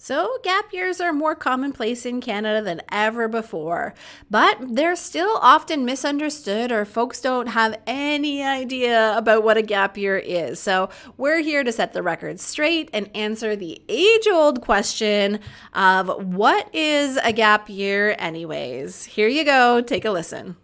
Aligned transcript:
So, 0.00 0.38
gap 0.44 0.72
years 0.72 1.00
are 1.00 1.12
more 1.12 1.34
commonplace 1.34 2.06
in 2.06 2.20
Canada 2.20 2.62
than 2.62 2.82
ever 2.92 3.26
before, 3.26 3.94
but 4.30 4.56
they're 4.60 4.94
still 4.94 5.38
often 5.42 5.84
misunderstood, 5.84 6.70
or 6.70 6.84
folks 6.84 7.20
don't 7.20 7.48
have 7.48 7.76
any 7.84 8.44
idea 8.44 9.18
about 9.18 9.42
what 9.42 9.56
a 9.56 9.62
gap 9.62 9.98
year 9.98 10.16
is. 10.16 10.60
So, 10.60 10.88
we're 11.16 11.40
here 11.40 11.64
to 11.64 11.72
set 11.72 11.94
the 11.94 12.04
record 12.04 12.38
straight 12.38 12.90
and 12.92 13.10
answer 13.12 13.56
the 13.56 13.82
age 13.88 14.28
old 14.28 14.60
question 14.60 15.40
of 15.72 16.32
what 16.32 16.72
is 16.72 17.16
a 17.24 17.32
gap 17.32 17.68
year, 17.68 18.14
anyways. 18.20 19.04
Here 19.04 19.28
you 19.28 19.44
go, 19.44 19.80
take 19.80 20.04
a 20.04 20.12
listen. 20.12 20.56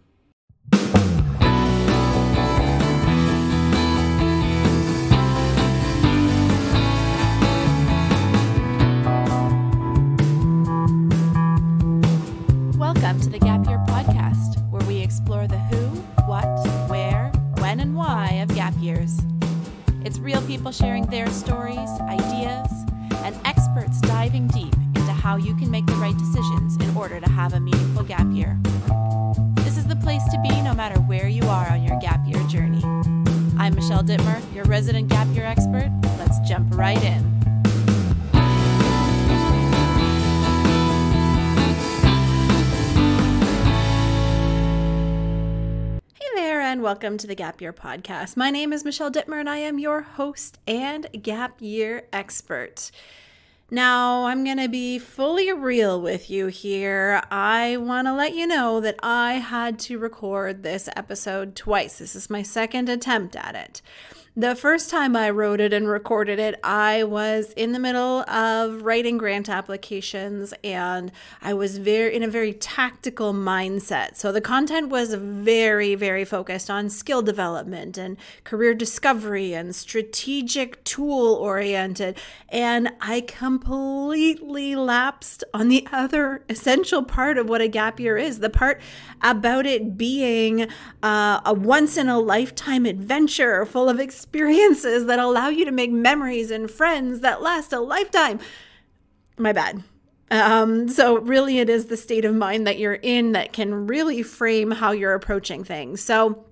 Real 20.25 20.41
people 20.47 20.73
sharing 20.73 21.05
their 21.07 21.29
stories, 21.29 21.91
ideas, 22.01 22.71
and 23.25 23.39
experts 23.45 24.01
diving 24.01 24.49
deep 24.49 24.73
into 24.97 25.13
how 25.13 25.37
you 25.37 25.55
can 25.55 25.71
make 25.71 25.85
the 25.85 25.93
right 25.97 26.17
decisions 26.17 26.77
in 26.79 26.97
order 26.97 27.21
to 27.21 27.29
have 27.29 27.53
a 27.53 27.61
meaningful 27.61 28.03
gap 28.03 28.27
year. 28.33 28.59
This 29.57 29.77
is 29.77 29.87
the 29.87 29.97
place 29.97 30.25
to 30.31 30.41
be 30.41 30.63
no 30.63 30.73
matter 30.73 30.99
where 31.03 31.29
you 31.29 31.43
are 31.45 31.71
on 31.71 31.85
your 31.85 32.01
gap 32.01 32.27
year 32.27 32.43
journey. 32.49 32.83
I'm 33.59 33.75
Michelle 33.75 34.03
Dittmer, 34.03 34.41
your 34.55 34.65
resident 34.65 35.09
gap 35.09 35.29
year 35.35 35.45
expert. 35.45 35.93
Let's 36.19 36.41
jump 36.49 36.75
right 36.75 37.03
in. 37.05 37.34
Welcome 46.85 47.17
to 47.17 47.27
the 47.27 47.35
Gap 47.35 47.63
Year 47.63 47.73
Podcast. 47.73 48.37
My 48.37 48.51
name 48.51 48.71
is 48.71 48.85
Michelle 48.85 49.11
Dittmer, 49.11 49.41
and 49.41 49.49
I 49.49 49.57
am 49.57 49.79
your 49.79 50.03
host 50.03 50.59
and 50.67 51.07
Gap 51.23 51.57
Year 51.59 52.03
expert. 52.13 52.91
Now, 53.71 54.27
I'm 54.27 54.45
going 54.45 54.59
to 54.59 54.69
be 54.69 54.99
fully 54.99 55.51
real 55.51 55.99
with 55.99 56.29
you 56.29 56.49
here. 56.49 57.23
I 57.31 57.79
want 57.79 58.07
to 58.07 58.13
let 58.13 58.35
you 58.35 58.47
know 58.47 58.81
that 58.81 58.97
I 59.03 59.37
had 59.37 59.79
to 59.79 59.99
record 59.99 60.63
this 60.63 60.91
episode 60.95 61.57
twice. 61.57 62.01
This 62.01 62.15
is 62.15 62.29
my 62.29 62.43
second 62.43 62.91
attempt 62.91 63.35
at 63.35 63.55
it. 63.55 63.81
The 64.37 64.57
first 64.57 64.91
time 64.91 65.15
I 65.15 65.31
wrote 65.31 65.61
it 65.61 65.73
and 65.73 65.89
recorded 65.89 66.41
it, 66.41 66.59
I 66.65 67.05
was 67.05 67.53
in 67.53 67.71
the 67.71 67.79
middle 67.79 68.29
of 68.29 68.83
writing 68.83 69.17
grant 69.17 69.49
applications 69.49 70.53
and 70.65 71.13
I 71.41 71.55
was 71.55 71.79
very 71.79 72.17
in 72.17 72.25
a 72.25 72.29
very 72.29 72.53
tactical 72.53 73.33
mindset. 73.33 74.17
So 74.17 74.33
the 74.33 74.41
content 74.41 74.89
was 74.89 75.15
very 75.15 75.95
very 75.95 76.25
focused 76.25 76.69
on 76.69 76.91
skill 76.91 77.23
development 77.23 77.97
and 77.97 78.17
career 78.43 78.75
discovery 78.75 79.55
and 79.55 79.73
strategic 79.73 80.83
tool 80.83 81.35
oriented 81.35 82.19
and 82.49 82.91
I 83.01 83.21
completely 83.21 84.75
lapsed 84.75 85.45
on 85.55 85.69
the 85.69 85.87
other 85.93 86.43
essential 86.49 87.05
part 87.05 87.39
of 87.39 87.49
what 87.49 87.61
a 87.61 87.69
gap 87.69 88.01
year 88.01 88.19
is, 88.19 88.41
the 88.41 88.51
part 88.51 88.81
about 89.23 89.65
it 89.65 89.97
being 89.97 90.67
uh, 91.05 91.41
a 91.45 91.55
once 91.55 91.97
in 91.97 92.09
a 92.09 92.19
lifetime 92.19 92.85
adventure 92.85 93.65
full 93.65 93.89
of 93.89 94.01
experience 94.01 94.24
experiences 94.25 95.05
that 95.05 95.19
allow 95.19 95.49
you 95.49 95.67
to 95.67 95.71
make 95.71 95.93
memories 95.93 96.51
and 96.51 96.71
friends 96.71 97.21
that 97.21 97.43
last 97.43 97.75
a 97.75 97.79
lifetime. 97.79 98.41
My 99.37 99.53
bad. 99.53 99.85
Um, 100.31 100.89
so, 100.89 101.19
really, 101.19 101.59
it 101.59 101.69
is 101.69 101.87
the 101.87 101.97
state 101.99 102.25
of 102.25 102.35
mind 102.35 102.67
that 102.67 102.79
you're 102.79 102.95
in 102.95 103.33
that 103.33 103.53
can 103.53 103.87
really 103.87 104.23
frame 104.23 104.71
how 104.71 104.93
you're 104.93 105.13
approaching 105.13 105.63
things. 105.63 106.01
So, 106.01 106.47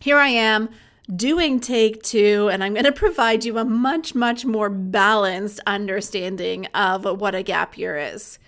here 0.00 0.16
I 0.16 0.28
am 0.28 0.70
doing 1.14 1.60
take 1.60 2.02
two, 2.02 2.48
and 2.50 2.64
I'm 2.64 2.72
going 2.72 2.84
to 2.86 2.92
provide 2.92 3.44
you 3.44 3.58
a 3.58 3.64
much, 3.66 4.14
much 4.14 4.46
more 4.46 4.70
balanced 4.70 5.60
understanding 5.66 6.66
of 6.68 7.04
what 7.04 7.34
a 7.34 7.42
gap 7.42 7.76
year 7.76 7.98
is. 7.98 8.38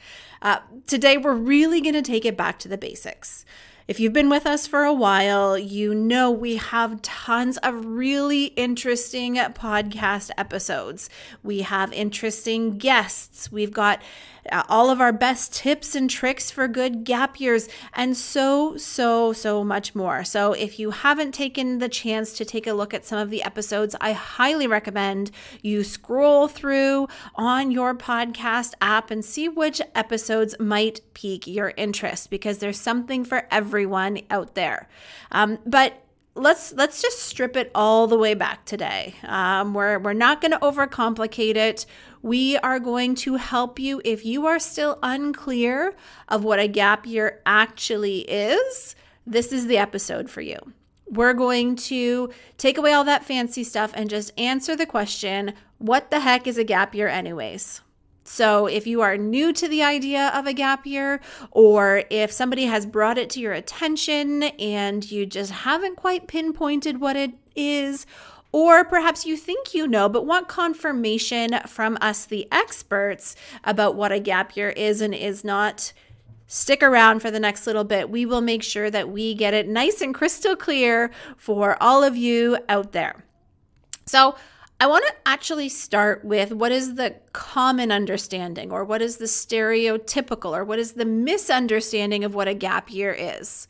Uh, 0.41 0.61
today, 0.87 1.19
we're 1.19 1.35
really 1.35 1.83
going 1.83 1.95
to 1.95 2.03
take 2.03 2.25
it 2.25 2.39
back 2.39 2.59
to 2.61 2.69
the 2.69 2.79
basics. 2.79 3.45
If 3.93 4.01
you've 4.01 4.15
been 4.15 4.31
with 4.31 4.47
us 4.47 4.67
for 4.67 4.85
a 4.85 4.95
while, 4.95 5.59
you 5.59 5.95
know 5.95 6.31
we 6.31 6.57
have 6.57 7.03
tons 7.03 7.59
of 7.59 7.85
really 7.85 8.47
interesting 8.57 9.35
podcast 9.35 10.31
episodes. 10.39 11.11
We 11.43 11.61
have 11.61 11.93
interesting 11.93 12.79
guests. 12.79 13.53
We've 13.53 13.71
got 13.71 14.01
all 14.69 14.91
of 14.91 15.01
our 15.01 15.13
best 15.13 15.55
tips 15.55 15.95
and 15.95 16.11
tricks 16.11 16.51
for 16.51 16.67
good 16.67 17.05
gap 17.05 17.39
years, 17.39 17.69
and 17.95 18.17
so, 18.17 18.77
so, 18.77 19.33
so 19.33 19.63
much 19.63 19.95
more. 19.95 20.25
So, 20.25 20.53
if 20.53 20.79
you 20.79 20.91
haven't 20.91 21.33
taken 21.33 21.79
the 21.79 21.89
chance 21.89 22.33
to 22.35 22.45
take 22.45 22.67
a 22.67 22.73
look 22.73 22.93
at 22.93 23.05
some 23.05 23.19
of 23.19 23.31
the 23.31 23.43
episodes, 23.43 23.95
I 24.01 24.13
highly 24.13 24.67
recommend 24.67 25.31
you 25.63 25.85
scroll 25.85 26.49
through 26.49 27.09
on 27.35 27.71
your 27.71 27.95
podcast 27.95 28.75
app 28.81 29.11
and 29.11 29.25
see 29.25 29.49
which 29.49 29.81
episodes 29.95 30.55
might 30.59 31.01
pique 31.15 31.47
your 31.47 31.73
interest 31.77 32.31
because 32.31 32.59
there's 32.59 32.81
something 32.81 33.25
for 33.25 33.47
everyone 33.51 34.21
out 34.31 34.55
there. 34.55 34.89
Um, 35.31 35.59
but 35.65 36.02
let's 36.35 36.73
let's 36.73 37.03
just 37.03 37.21
strip 37.21 37.57
it 37.57 37.71
all 37.75 38.07
the 38.07 38.19
way 38.19 38.35
back 38.35 38.65
today. 38.65 39.15
Um, 39.25 39.75
we're 39.75 39.99
we're 39.99 40.13
not 40.13 40.41
going 40.41 40.53
to 40.53 40.59
overcomplicate 40.59 41.57
it. 41.57 41.87
We 42.23 42.57
are 42.59 42.79
going 42.79 43.15
to 43.17 43.37
help 43.37 43.79
you 43.79 44.01
if 44.05 44.25
you 44.25 44.47
are 44.47 44.59
still 44.59 44.99
unclear 45.03 45.95
of 46.29 46.45
what 46.45 46.59
a 46.59 46.69
gap 46.69 47.07
year 47.07 47.41
actually 47.45 48.21
is. 48.21 48.95
This 49.27 49.53
is 49.53 49.67
the 49.67 49.79
episode 49.79 50.31
for 50.31 50.41
you. 50.41 50.59
We're 51.07 51.35
going 51.35 51.77
to 51.77 52.31
take 52.57 52.79
away 52.79 52.93
all 52.93 53.05
that 53.05 53.25
fancy 53.25 53.65
stuff 53.65 53.93
and 53.95 54.09
just 54.09 54.33
answer 54.39 54.75
the 54.75 54.87
question 54.87 55.53
what 55.79 56.11
the 56.11 56.21
heck 56.21 56.47
is 56.47 56.59
a 56.59 56.65
gap 56.65 56.95
year, 56.95 57.09
anyways? 57.09 57.83
So, 58.33 58.65
if 58.65 58.87
you 58.87 59.03
are 59.03 59.19
new 59.19 59.53
to 59.53 59.69
the 59.69 59.83
idea 59.83 60.29
of 60.29 60.47
a 60.47 60.55
gap 60.55 60.87
year, 60.87 61.21
or 61.51 62.05
if 62.09 62.33
somebody 62.33 62.65
has 62.65 62.87
brought 62.87 63.19
it 63.19 63.29
to 63.31 63.41
your 63.41 63.53
attention 63.53 64.45
and 64.45 65.09
you 65.11 65.27
just 65.27 65.51
haven't 65.53 65.97
quite 65.97 66.29
pinpointed 66.29 66.99
what 66.99 67.15
it 67.15 67.33
is, 67.55 68.07
or 68.51 68.87
perhaps 68.87 69.27
you 69.27 69.37
think 69.37 69.75
you 69.75 69.87
know, 69.87 70.09
but 70.09 70.25
want 70.25 70.49
confirmation 70.49 71.61
from 71.67 71.99
us, 72.01 72.25
the 72.25 72.49
experts, 72.51 73.37
about 73.65 73.97
what 73.97 74.13
a 74.13 74.19
gap 74.19 74.57
year 74.57 74.71
is 74.71 75.03
and 75.03 75.15
is 75.15 75.45
not, 75.45 75.93
stick 76.47 76.83
around 76.83 77.21
for 77.21 77.31
the 77.31 77.39
next 77.39 77.67
little 77.67 77.85
bit. 77.85 78.09
We 78.09 78.25
will 78.25 78.41
make 78.41 78.63
sure 78.63 78.91
that 78.91 79.11
we 79.11 79.35
get 79.35 79.53
it 79.53 79.69
nice 79.69 80.01
and 80.01 80.15
crystal 80.15 80.57
clear 80.57 81.11
for 81.37 81.77
all 81.83 82.03
of 82.03 82.17
you 82.17 82.57
out 82.71 82.93
there. 82.93 83.27
So, 84.07 84.37
I 84.81 84.87
want 84.87 85.05
to 85.07 85.15
actually 85.27 85.69
start 85.69 86.25
with 86.25 86.53
what 86.53 86.73
is 86.73 86.97
the 86.97 87.15
common 87.33 87.93
understanding, 87.93 88.73
or 88.73 88.85
what 88.85 89.01
is 89.01 89.19
the 89.19 89.27
stereotypical, 89.27 90.57
or 90.57 90.65
what 90.65 90.81
is 90.81 90.93
the 90.93 91.05
misunderstanding 91.05 92.25
of 92.25 92.35
what 92.35 92.49
a 92.49 92.55
gap 92.55 92.91
year 92.91 93.13
is. 93.13 93.69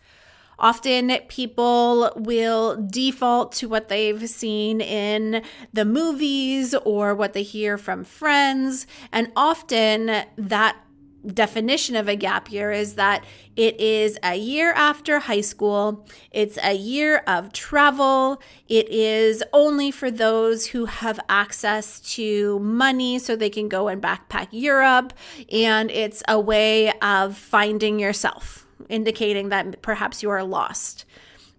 Often 0.58 1.10
people 1.28 2.12
will 2.14 2.76
default 2.86 3.52
to 3.52 3.68
what 3.68 3.88
they've 3.88 4.28
seen 4.28 4.80
in 4.80 5.42
the 5.72 5.84
movies 5.84 6.72
or 6.84 7.14
what 7.14 7.32
they 7.32 7.42
hear 7.42 7.76
from 7.76 8.04
friends. 8.04 8.86
And 9.10 9.32
often 9.34 10.24
that 10.36 10.76
definition 11.26 11.96
of 11.96 12.08
a 12.08 12.16
gap 12.16 12.50
year 12.50 12.72
is 12.72 12.94
that 12.94 13.24
it 13.56 13.78
is 13.80 14.18
a 14.22 14.34
year 14.34 14.72
after 14.72 15.18
high 15.20 15.40
school, 15.40 16.06
it's 16.30 16.58
a 16.62 16.74
year 16.74 17.22
of 17.26 17.52
travel, 17.52 18.40
it 18.68 18.88
is 18.88 19.42
only 19.52 19.90
for 19.90 20.10
those 20.10 20.66
who 20.66 20.86
have 20.86 21.20
access 21.28 22.00
to 22.00 22.58
money 22.60 23.18
so 23.18 23.36
they 23.36 23.50
can 23.50 23.68
go 23.68 23.88
and 23.88 24.02
backpack 24.02 24.48
Europe, 24.50 25.12
and 25.50 25.90
it's 25.90 26.22
a 26.28 26.40
way 26.40 26.92
of 27.00 27.36
finding 27.36 27.98
yourself 27.98 28.66
indicating 28.88 29.48
that 29.48 29.80
perhaps 29.82 30.22
you 30.22 30.30
are 30.30 30.44
lost. 30.44 31.04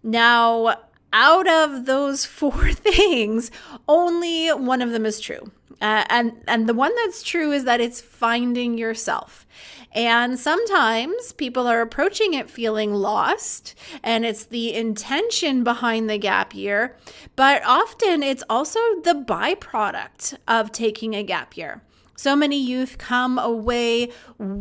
Now, 0.04 0.78
out 1.12 1.48
of 1.48 1.86
those 1.86 2.26
four 2.26 2.72
things, 2.72 3.52
only 3.88 4.50
one 4.50 4.82
of 4.82 4.92
them 4.92 5.06
is 5.06 5.20
true. 5.20 5.52
Uh, 5.84 6.06
and 6.10 6.42
and 6.48 6.70
the 6.70 6.74
one 6.74 6.96
that's 6.96 7.22
true 7.22 7.52
is 7.52 7.66
that 7.66 7.82
it's 7.82 8.00
finding 8.00 8.78
yourself. 8.78 9.46
And 9.92 10.40
sometimes 10.40 11.34
people 11.34 11.68
are 11.68 11.82
approaching 11.82 12.34
it 12.34 12.50
feeling 12.50 12.94
lost, 12.94 13.76
and 14.02 14.26
it's 14.26 14.46
the 14.46 14.74
intention 14.74 15.66
behind 15.66 16.10
the 16.10 16.18
gap 16.18 16.56
year, 16.56 16.96
but 17.36 17.62
often 17.66 18.24
it's 18.24 18.46
also 18.50 18.80
the 19.04 19.26
byproduct 19.28 20.38
of 20.48 20.72
taking 20.72 21.16
a 21.16 21.22
gap 21.22 21.58
year. 21.58 21.84
So 22.16 22.34
many 22.34 22.64
youth 22.64 22.98
come 22.98 23.38
away 23.38 24.10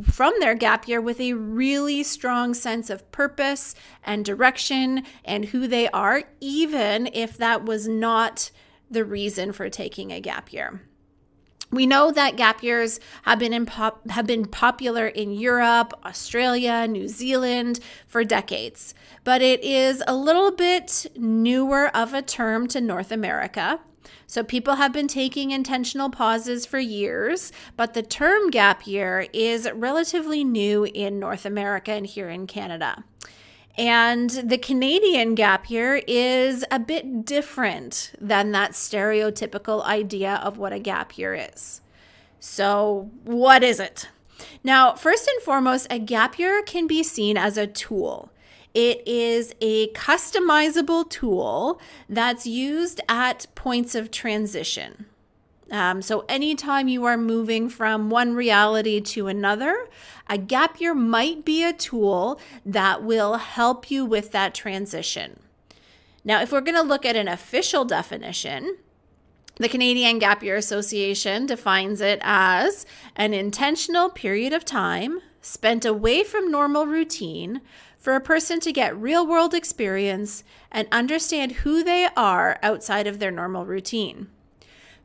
from 0.03 0.35
their 0.41 0.57
gap 0.57 0.89
year 0.89 1.01
with 1.01 1.21
a 1.21 1.35
really 1.35 2.03
strong 2.03 2.53
sense 2.53 2.91
of 2.91 3.11
purpose 3.13 3.77
and 4.03 4.25
direction 4.25 5.05
and 5.25 5.45
who 5.45 5.69
they 5.69 5.89
are, 5.91 6.25
even 6.41 7.09
if 7.13 7.37
that 7.39 7.65
was 7.65 7.87
not 7.87 8.51
the 8.91 9.05
reason 9.05 9.53
for 9.53 9.71
taking 9.71 10.11
a 10.11 10.21
gap 10.21 10.53
year. 10.53 10.83
We 11.73 11.87
know 11.87 12.11
that 12.13 12.37
gap 12.37 12.63
years 12.63 13.01
have 13.23 13.39
been 13.39 13.65
pop, 13.65 14.07
have 14.11 14.27
been 14.27 14.45
popular 14.45 15.07
in 15.07 15.33
Europe, 15.33 15.95
Australia, 16.05 16.87
New 16.87 17.09
Zealand 17.09 17.81
for 18.07 18.25
decades, 18.25 18.95
but 19.25 19.41
it 19.41 19.65
is 19.65 20.03
a 20.07 20.15
little 20.15 20.51
bit 20.51 21.07
newer 21.17 21.89
of 21.97 22.13
a 22.13 22.21
term 22.21 22.69
to 22.69 22.81
North 22.83 23.11
America. 23.11 23.81
So 24.27 24.45
people 24.45 24.75
have 24.75 24.93
been 24.93 25.09
taking 25.09 25.51
intentional 25.51 26.11
pauses 26.11 26.67
for 26.67 26.79
years, 26.79 27.53
but 27.75 27.95
the 27.95 28.03
term 28.03 28.51
gap 28.51 28.87
year 28.87 29.27
is 29.33 29.67
relatively 29.75 30.45
new 30.45 30.85
in 30.85 31.19
North 31.19 31.47
America 31.47 31.93
and 31.93 32.07
here 32.07 32.29
in 32.29 32.47
Canada. 32.47 33.03
And 33.79 34.29
the 34.31 34.59
Canadian 34.59 35.35
gap 35.35 35.71
year 35.71 36.03
is 36.07 36.65
a 36.71 36.79
bit 36.79 37.25
different 37.25 38.13
than 38.21 38.53
that 38.53 38.73
stereotypical 38.73 39.83
idea 39.85 40.35
of 40.43 40.59
what 40.59 40.73
a 40.73 40.79
gap 40.79 41.17
year 41.17 41.35
is. 41.35 41.81
So, 42.39 43.11
what 43.25 43.63
is 43.63 43.81
it? 43.81 44.09
Now, 44.63 44.95
first 44.95 45.27
and 45.29 45.41
foremost, 45.43 45.87
a 45.91 45.99
gap 45.99 46.39
year 46.39 46.63
can 46.63 46.87
be 46.87 47.03
seen 47.03 47.37
as 47.37 47.57
a 47.57 47.67
tool. 47.67 48.31
It 48.75 49.07
is 49.07 49.55
a 49.61 49.89
customizable 49.93 51.09
tool 51.09 51.81
that's 52.09 52.47
used 52.47 53.01
at 53.09 53.47
points 53.55 53.95
of 53.95 54.11
transition. 54.11 55.07
Um, 55.73 56.03
so, 56.03 56.27
anytime 56.29 56.87
you 56.87 57.05
are 57.07 57.17
moving 57.17 57.71
from 57.71 58.11
one 58.11 58.35
reality 58.35 59.01
to 59.01 59.27
another, 59.27 59.89
a 60.29 60.37
gap 60.37 60.79
year 60.79 60.93
might 60.93 61.47
be 61.47 61.65
a 61.65 61.73
tool 61.73 62.39
that 62.67 63.03
will 63.03 63.37
help 63.37 63.91
you 63.91 64.05
with 64.05 64.33
that 64.33 64.55
transition. 64.55 65.41
Now, 66.25 66.43
if 66.43 66.53
we're 66.53 66.61
going 66.61 66.77
to 66.77 66.83
look 66.83 67.07
at 67.07 67.17
an 67.17 67.27
official 67.27 67.87
definition, 67.87 68.77
the 69.57 69.69
Canadian 69.69 70.19
Gap 70.19 70.43
Year 70.43 70.57
Association 70.57 71.47
defines 71.47 72.03
it 72.03 72.21
as 72.23 72.85
an 73.17 73.33
intentional 73.33 74.11
period 74.11 74.53
of 74.53 74.67
time 74.67 75.21
spent 75.41 75.85
away 75.85 76.23
from 76.23 76.51
normal 76.51 76.87
routine 76.87 77.63
for 77.99 78.15
a 78.15 78.21
person 78.21 78.61
to 78.61 78.73
get 78.73 78.97
real 78.97 79.27
world 79.27 79.55
experience 79.55 80.45
and 80.71 80.87
understand 80.93 81.53
who 81.53 81.83
they 81.83 82.09
are 82.17 82.59
outside 82.63 83.07
of 83.07 83.19
their 83.19 83.31
normal 83.31 83.65
routine. 83.65 84.29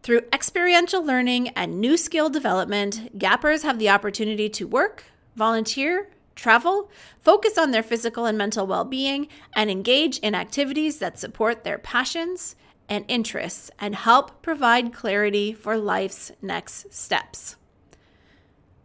Through 0.08 0.22
experiential 0.32 1.04
learning 1.04 1.50
and 1.50 1.82
new 1.82 1.98
skill 1.98 2.30
development, 2.30 3.20
gappers 3.20 3.64
have 3.64 3.78
the 3.78 3.90
opportunity 3.90 4.48
to 4.52 4.66
work, 4.66 5.04
volunteer, 5.36 6.08
travel, 6.34 6.90
focus 7.20 7.58
on 7.58 7.72
their 7.72 7.84
physical 7.84 8.26
and 8.26 8.38
mental 8.38 8.66
well 8.66 8.86
being, 8.86 9.28
and 9.54 9.70
engage 9.70 10.18
in 10.20 10.34
activities 10.34 11.00
that 11.00 11.20
support 11.20 11.66
their 11.66 11.78
passions 11.78 12.56
and 12.88 13.04
interests 13.10 13.70
and 13.80 13.96
help 13.96 14.42
provide 14.42 14.94
clarity 14.94 15.52
for 15.52 15.76
life's 15.78 16.32
next 16.42 16.94
steps. 16.94 17.58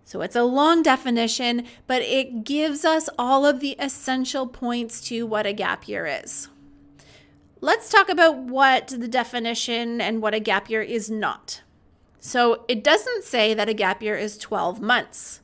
So 0.04 0.22
it's 0.22 0.34
a 0.34 0.42
long 0.42 0.82
definition, 0.82 1.66
but 1.86 2.02
it 2.02 2.42
gives 2.42 2.84
us 2.84 3.08
all 3.16 3.46
of 3.46 3.60
the 3.60 3.76
essential 3.78 4.48
points 4.48 5.00
to 5.02 5.24
what 5.24 5.46
a 5.46 5.52
gap 5.52 5.86
year 5.86 6.04
is. 6.04 6.48
Let's 7.64 7.88
talk 7.88 8.08
about 8.08 8.38
what 8.38 8.88
the 8.88 9.06
definition 9.06 10.00
and 10.00 10.20
what 10.20 10.34
a 10.34 10.40
gap 10.40 10.68
year 10.68 10.82
is 10.82 11.08
not. 11.08 11.62
So, 12.18 12.64
it 12.66 12.82
doesn't 12.82 13.22
say 13.22 13.54
that 13.54 13.68
a 13.68 13.72
gap 13.72 14.02
year 14.02 14.16
is 14.16 14.36
12 14.36 14.80
months. 14.80 15.42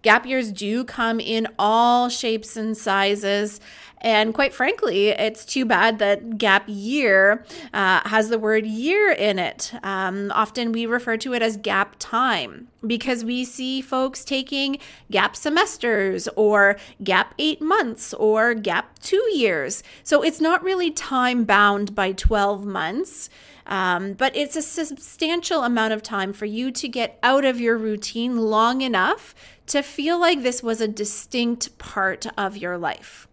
Gap 0.00 0.24
years 0.24 0.50
do 0.50 0.82
come 0.82 1.20
in 1.20 1.46
all 1.58 2.08
shapes 2.08 2.56
and 2.56 2.74
sizes. 2.74 3.60
And 4.00 4.32
quite 4.32 4.54
frankly, 4.54 5.08
it's 5.08 5.44
too 5.44 5.64
bad 5.64 5.98
that 5.98 6.38
gap 6.38 6.64
year 6.66 7.44
uh, 7.72 8.08
has 8.08 8.28
the 8.28 8.38
word 8.38 8.66
year 8.66 9.10
in 9.10 9.38
it. 9.38 9.72
Um, 9.82 10.30
often 10.34 10.72
we 10.72 10.86
refer 10.86 11.16
to 11.18 11.34
it 11.34 11.42
as 11.42 11.56
gap 11.56 11.96
time 11.98 12.68
because 12.86 13.24
we 13.24 13.44
see 13.44 13.80
folks 13.80 14.24
taking 14.24 14.78
gap 15.10 15.34
semesters 15.34 16.28
or 16.36 16.76
gap 17.02 17.34
eight 17.38 17.60
months 17.60 18.14
or 18.14 18.54
gap 18.54 18.98
two 19.00 19.24
years. 19.32 19.82
So 20.04 20.22
it's 20.22 20.40
not 20.40 20.62
really 20.62 20.90
time 20.90 21.44
bound 21.44 21.94
by 21.94 22.12
12 22.12 22.64
months. 22.64 23.28
Um, 23.66 24.14
but 24.14 24.34
it's 24.34 24.56
a 24.56 24.62
substantial 24.62 25.62
amount 25.62 25.92
of 25.92 26.02
time 26.02 26.32
for 26.32 26.46
you 26.46 26.70
to 26.70 26.88
get 26.88 27.18
out 27.22 27.44
of 27.44 27.60
your 27.60 27.76
routine 27.76 28.38
long 28.38 28.80
enough 28.80 29.34
to 29.66 29.82
feel 29.82 30.18
like 30.18 30.42
this 30.42 30.62
was 30.62 30.80
a 30.80 30.88
distinct 30.88 31.76
part 31.76 32.26
of 32.38 32.56
your 32.56 32.78
life. 32.78 33.27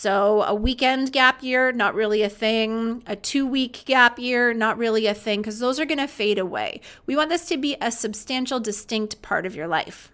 So, 0.00 0.44
a 0.44 0.54
weekend 0.54 1.10
gap 1.12 1.42
year, 1.42 1.72
not 1.72 1.92
really 1.92 2.22
a 2.22 2.28
thing. 2.28 3.02
A 3.08 3.16
two 3.16 3.44
week 3.44 3.82
gap 3.84 4.16
year, 4.16 4.54
not 4.54 4.78
really 4.78 5.08
a 5.08 5.12
thing, 5.12 5.40
because 5.40 5.58
those 5.58 5.80
are 5.80 5.84
going 5.84 5.98
to 5.98 6.06
fade 6.06 6.38
away. 6.38 6.82
We 7.04 7.16
want 7.16 7.30
this 7.30 7.46
to 7.48 7.56
be 7.56 7.76
a 7.80 7.90
substantial, 7.90 8.60
distinct 8.60 9.20
part 9.22 9.44
of 9.44 9.56
your 9.56 9.66
life. 9.66 10.12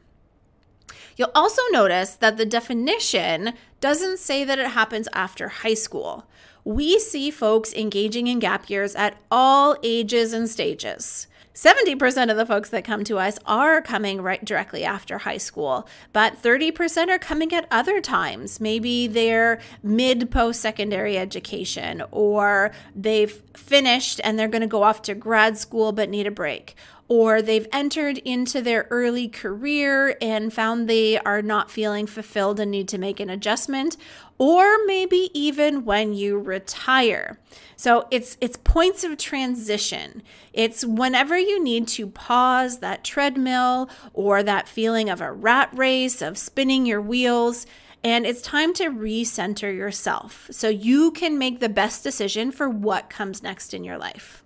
You'll 1.18 1.32
also 1.34 1.60
notice 1.70 2.14
that 2.14 2.38
the 2.38 2.46
definition 2.46 3.52
doesn't 3.82 4.20
say 4.20 4.42
that 4.42 4.58
it 4.58 4.68
happens 4.68 5.06
after 5.12 5.48
high 5.48 5.74
school. 5.74 6.24
We 6.64 6.98
see 6.98 7.30
folks 7.30 7.74
engaging 7.74 8.26
in 8.26 8.38
gap 8.38 8.70
years 8.70 8.94
at 8.94 9.18
all 9.30 9.76
ages 9.82 10.32
and 10.32 10.48
stages. 10.48 11.26
70% 11.54 12.30
of 12.30 12.36
the 12.36 12.46
folks 12.46 12.70
that 12.70 12.84
come 12.84 13.04
to 13.04 13.18
us 13.18 13.38
are 13.46 13.80
coming 13.80 14.20
right 14.20 14.44
directly 14.44 14.82
after 14.82 15.18
high 15.18 15.36
school, 15.36 15.86
but 16.12 16.42
30% 16.42 17.10
are 17.10 17.18
coming 17.18 17.52
at 17.54 17.68
other 17.70 18.00
times. 18.00 18.60
Maybe 18.60 19.06
they're 19.06 19.60
mid 19.82 20.32
post 20.32 20.60
secondary 20.60 21.16
education, 21.16 22.02
or 22.10 22.72
they've 22.96 23.40
finished 23.54 24.20
and 24.24 24.36
they're 24.36 24.48
going 24.48 24.62
to 24.62 24.66
go 24.66 24.82
off 24.82 25.02
to 25.02 25.14
grad 25.14 25.56
school 25.56 25.92
but 25.92 26.08
need 26.08 26.26
a 26.26 26.32
break, 26.32 26.74
or 27.08 27.42
they've 27.42 27.66
entered 27.72 28.18
into 28.18 28.62
their 28.62 28.86
early 28.90 29.28
career 29.28 30.16
and 30.20 30.52
found 30.52 30.88
they 30.88 31.18
are 31.18 31.42
not 31.42 31.70
feeling 31.70 32.06
fulfilled 32.06 32.58
and 32.58 32.70
need 32.70 32.88
to 32.88 32.98
make 32.98 33.20
an 33.20 33.28
adjustment, 33.30 33.96
or 34.38 34.84
maybe 34.86 35.30
even 35.34 35.84
when 35.84 36.14
you 36.14 36.38
retire. 36.38 37.38
So 37.76 38.06
it's 38.10 38.36
it's 38.40 38.56
points 38.56 39.04
of 39.04 39.18
transition. 39.18 40.22
It's 40.52 40.84
whenever 40.84 41.36
you 41.38 41.62
need 41.62 41.88
to 41.88 42.06
pause 42.06 42.78
that 42.78 43.04
treadmill 43.04 43.90
or 44.12 44.42
that 44.42 44.68
feeling 44.68 45.10
of 45.10 45.20
a 45.20 45.32
rat 45.32 45.70
race 45.74 46.22
of 46.22 46.38
spinning 46.38 46.86
your 46.86 47.00
wheels 47.00 47.66
and 48.04 48.26
it's 48.26 48.42
time 48.42 48.74
to 48.74 48.90
recenter 48.90 49.74
yourself 49.74 50.46
so 50.50 50.68
you 50.68 51.10
can 51.10 51.38
make 51.38 51.60
the 51.60 51.70
best 51.70 52.02
decision 52.02 52.52
for 52.52 52.68
what 52.68 53.08
comes 53.08 53.42
next 53.42 53.72
in 53.72 53.82
your 53.82 53.96
life. 53.96 54.43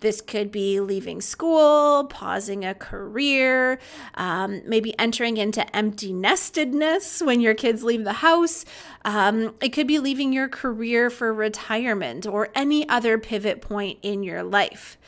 This 0.00 0.20
could 0.20 0.50
be 0.50 0.80
leaving 0.80 1.20
school, 1.20 2.04
pausing 2.04 2.64
a 2.64 2.74
career, 2.74 3.78
um, 4.14 4.62
maybe 4.66 4.98
entering 4.98 5.36
into 5.36 5.74
empty 5.74 6.12
nestedness 6.12 7.22
when 7.22 7.40
your 7.40 7.54
kids 7.54 7.82
leave 7.82 8.04
the 8.04 8.14
house. 8.14 8.64
Um, 9.04 9.54
it 9.60 9.70
could 9.70 9.86
be 9.86 9.98
leaving 9.98 10.32
your 10.32 10.48
career 10.48 11.10
for 11.10 11.32
retirement 11.32 12.26
or 12.26 12.50
any 12.54 12.88
other 12.88 13.18
pivot 13.18 13.60
point 13.60 13.98
in 14.02 14.22
your 14.22 14.42
life. 14.42 14.98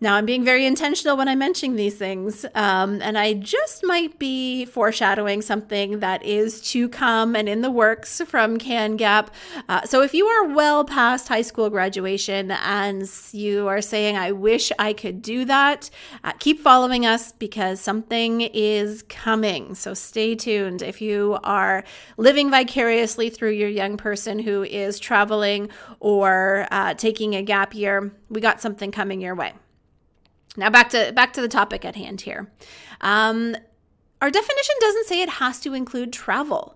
Now, 0.00 0.16
I'm 0.16 0.26
being 0.26 0.44
very 0.44 0.66
intentional 0.66 1.16
when 1.16 1.28
I'm 1.28 1.38
mentioning 1.38 1.76
these 1.76 1.94
things, 1.96 2.44
um, 2.54 3.00
and 3.00 3.16
I 3.16 3.32
just 3.34 3.84
might 3.84 4.18
be 4.18 4.64
foreshadowing 4.64 5.40
something 5.40 6.00
that 6.00 6.22
is 6.24 6.60
to 6.72 6.88
come 6.88 7.36
and 7.36 7.48
in 7.48 7.62
the 7.62 7.70
works 7.70 8.20
from 8.26 8.58
CanGap. 8.58 9.28
Uh, 9.68 9.82
so, 9.82 10.02
if 10.02 10.12
you 10.12 10.26
are 10.26 10.48
well 10.48 10.84
past 10.84 11.28
high 11.28 11.42
school 11.42 11.70
graduation 11.70 12.50
and 12.50 13.08
you 13.32 13.68
are 13.68 13.80
saying, 13.80 14.16
I 14.16 14.32
wish 14.32 14.72
I 14.78 14.92
could 14.92 15.22
do 15.22 15.44
that, 15.44 15.88
uh, 16.24 16.32
keep 16.40 16.60
following 16.60 17.06
us 17.06 17.30
because 17.30 17.80
something 17.80 18.42
is 18.42 19.04
coming. 19.04 19.76
So, 19.76 19.94
stay 19.94 20.34
tuned. 20.34 20.82
If 20.82 21.00
you 21.00 21.38
are 21.44 21.84
living 22.16 22.50
vicariously 22.50 23.30
through 23.30 23.52
your 23.52 23.68
young 23.68 23.96
person 23.96 24.40
who 24.40 24.64
is 24.64 24.98
traveling 24.98 25.70
or 26.00 26.66
uh, 26.72 26.94
taking 26.94 27.34
a 27.34 27.42
gap 27.42 27.74
year, 27.74 28.12
we 28.28 28.40
got 28.40 28.60
something 28.60 28.90
coming 28.90 29.20
your 29.20 29.36
way. 29.36 29.54
Now 30.56 30.70
back 30.70 30.90
to 30.90 31.12
back 31.12 31.32
to 31.34 31.40
the 31.40 31.48
topic 31.48 31.84
at 31.84 31.96
hand 31.96 32.20
here. 32.20 32.50
Um, 33.00 33.56
our 34.22 34.30
definition 34.30 34.74
doesn't 34.80 35.06
say 35.06 35.20
it 35.22 35.28
has 35.28 35.60
to 35.60 35.74
include 35.74 36.12
travel. 36.12 36.73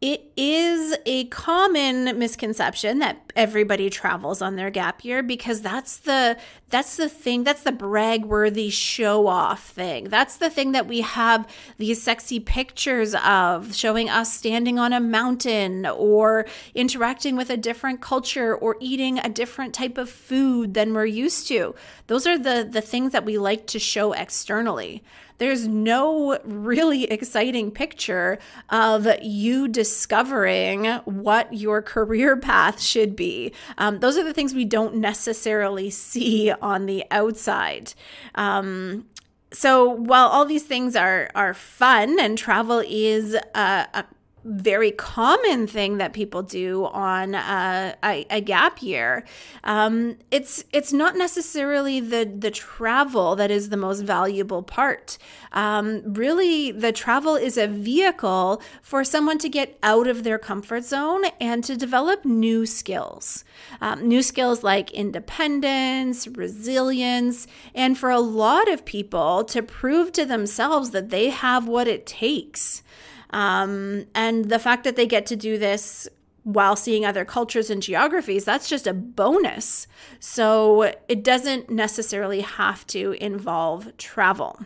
It 0.00 0.32
is 0.34 0.96
a 1.04 1.26
common 1.26 2.18
misconception 2.18 3.00
that 3.00 3.20
everybody 3.36 3.90
travels 3.90 4.40
on 4.40 4.56
their 4.56 4.70
gap 4.70 5.04
year 5.04 5.22
because 5.22 5.60
that's 5.60 5.98
the 5.98 6.38
that's 6.70 6.96
the 6.96 7.08
thing 7.08 7.44
that's 7.44 7.64
the 7.64 7.72
brag 7.72 8.24
worthy 8.24 8.70
show 8.70 9.26
off 9.26 9.62
thing. 9.68 10.04
That's 10.04 10.38
the 10.38 10.48
thing 10.48 10.72
that 10.72 10.86
we 10.86 11.02
have 11.02 11.46
these 11.76 12.02
sexy 12.02 12.40
pictures 12.40 13.14
of 13.14 13.74
showing 13.74 14.08
us 14.08 14.32
standing 14.32 14.78
on 14.78 14.94
a 14.94 15.00
mountain 15.00 15.84
or 15.84 16.46
interacting 16.74 17.36
with 17.36 17.50
a 17.50 17.58
different 17.58 18.00
culture 18.00 18.56
or 18.56 18.78
eating 18.80 19.18
a 19.18 19.28
different 19.28 19.74
type 19.74 19.98
of 19.98 20.08
food 20.08 20.72
than 20.72 20.94
we're 20.94 21.04
used 21.04 21.46
to. 21.48 21.74
Those 22.06 22.26
are 22.26 22.38
the 22.38 22.66
the 22.70 22.80
things 22.80 23.12
that 23.12 23.26
we 23.26 23.36
like 23.36 23.66
to 23.66 23.78
show 23.78 24.14
externally 24.14 25.02
there's 25.40 25.66
no 25.66 26.38
really 26.44 27.04
exciting 27.04 27.70
picture 27.70 28.38
of 28.68 29.08
you 29.22 29.68
discovering 29.68 30.84
what 31.06 31.52
your 31.54 31.80
career 31.80 32.36
path 32.36 32.80
should 32.80 33.16
be. 33.16 33.52
Um, 33.78 34.00
those 34.00 34.18
are 34.18 34.22
the 34.22 34.34
things 34.34 34.54
we 34.54 34.66
don't 34.66 34.96
necessarily 34.96 35.88
see 35.88 36.52
on 36.52 36.84
the 36.84 37.04
outside. 37.10 37.94
Um, 38.34 39.06
so 39.50 39.88
while 39.88 40.28
all 40.28 40.44
these 40.44 40.64
things 40.64 40.94
are 40.94 41.30
are 41.34 41.54
fun 41.54 42.20
and 42.20 42.36
travel 42.36 42.82
is 42.86 43.34
a, 43.34 43.88
a 43.94 44.04
very 44.44 44.90
common 44.90 45.66
thing 45.66 45.98
that 45.98 46.12
people 46.12 46.42
do 46.42 46.86
on 46.86 47.34
a, 47.34 47.94
a, 48.02 48.40
gap 48.40 48.82
year. 48.82 49.24
Um, 49.64 50.16
it's 50.30 50.64
it's 50.72 50.92
not 50.92 51.16
necessarily 51.16 52.00
the 52.00 52.24
the 52.24 52.50
travel 52.50 53.36
that 53.36 53.50
is 53.50 53.68
the 53.68 53.76
most 53.76 54.00
valuable 54.00 54.62
part. 54.62 55.18
Um, 55.52 56.02
really, 56.04 56.70
the 56.70 56.92
travel 56.92 57.36
is 57.36 57.58
a 57.58 57.66
vehicle 57.66 58.62
for 58.80 59.04
someone 59.04 59.38
to 59.38 59.48
get 59.48 59.78
out 59.82 60.06
of 60.06 60.24
their 60.24 60.38
comfort 60.38 60.84
zone 60.84 61.24
and 61.40 61.62
to 61.64 61.76
develop 61.76 62.24
new 62.24 62.64
skills, 62.64 63.44
um, 63.80 64.08
new 64.08 64.22
skills 64.22 64.62
like 64.62 64.90
independence, 64.92 66.26
resilience, 66.28 67.46
and 67.74 67.98
for 67.98 68.10
a 68.10 68.20
lot 68.20 68.70
of 68.70 68.84
people 68.84 69.44
to 69.44 69.62
prove 69.62 70.12
to 70.12 70.24
themselves 70.24 70.90
that 70.90 71.10
they 71.10 71.28
have 71.28 71.68
what 71.68 71.86
it 71.86 72.06
takes. 72.06 72.82
Um, 73.30 74.06
and 74.14 74.46
the 74.46 74.58
fact 74.58 74.84
that 74.84 74.96
they 74.96 75.06
get 75.06 75.26
to 75.26 75.36
do 75.36 75.58
this 75.58 76.08
while 76.42 76.76
seeing 76.76 77.04
other 77.04 77.24
cultures 77.24 77.70
and 77.70 77.82
geographies, 77.82 78.44
that's 78.44 78.68
just 78.68 78.86
a 78.86 78.94
bonus. 78.94 79.86
So 80.18 80.92
it 81.08 81.22
doesn't 81.22 81.70
necessarily 81.70 82.40
have 82.40 82.86
to 82.88 83.12
involve 83.12 83.96
travel. 83.98 84.58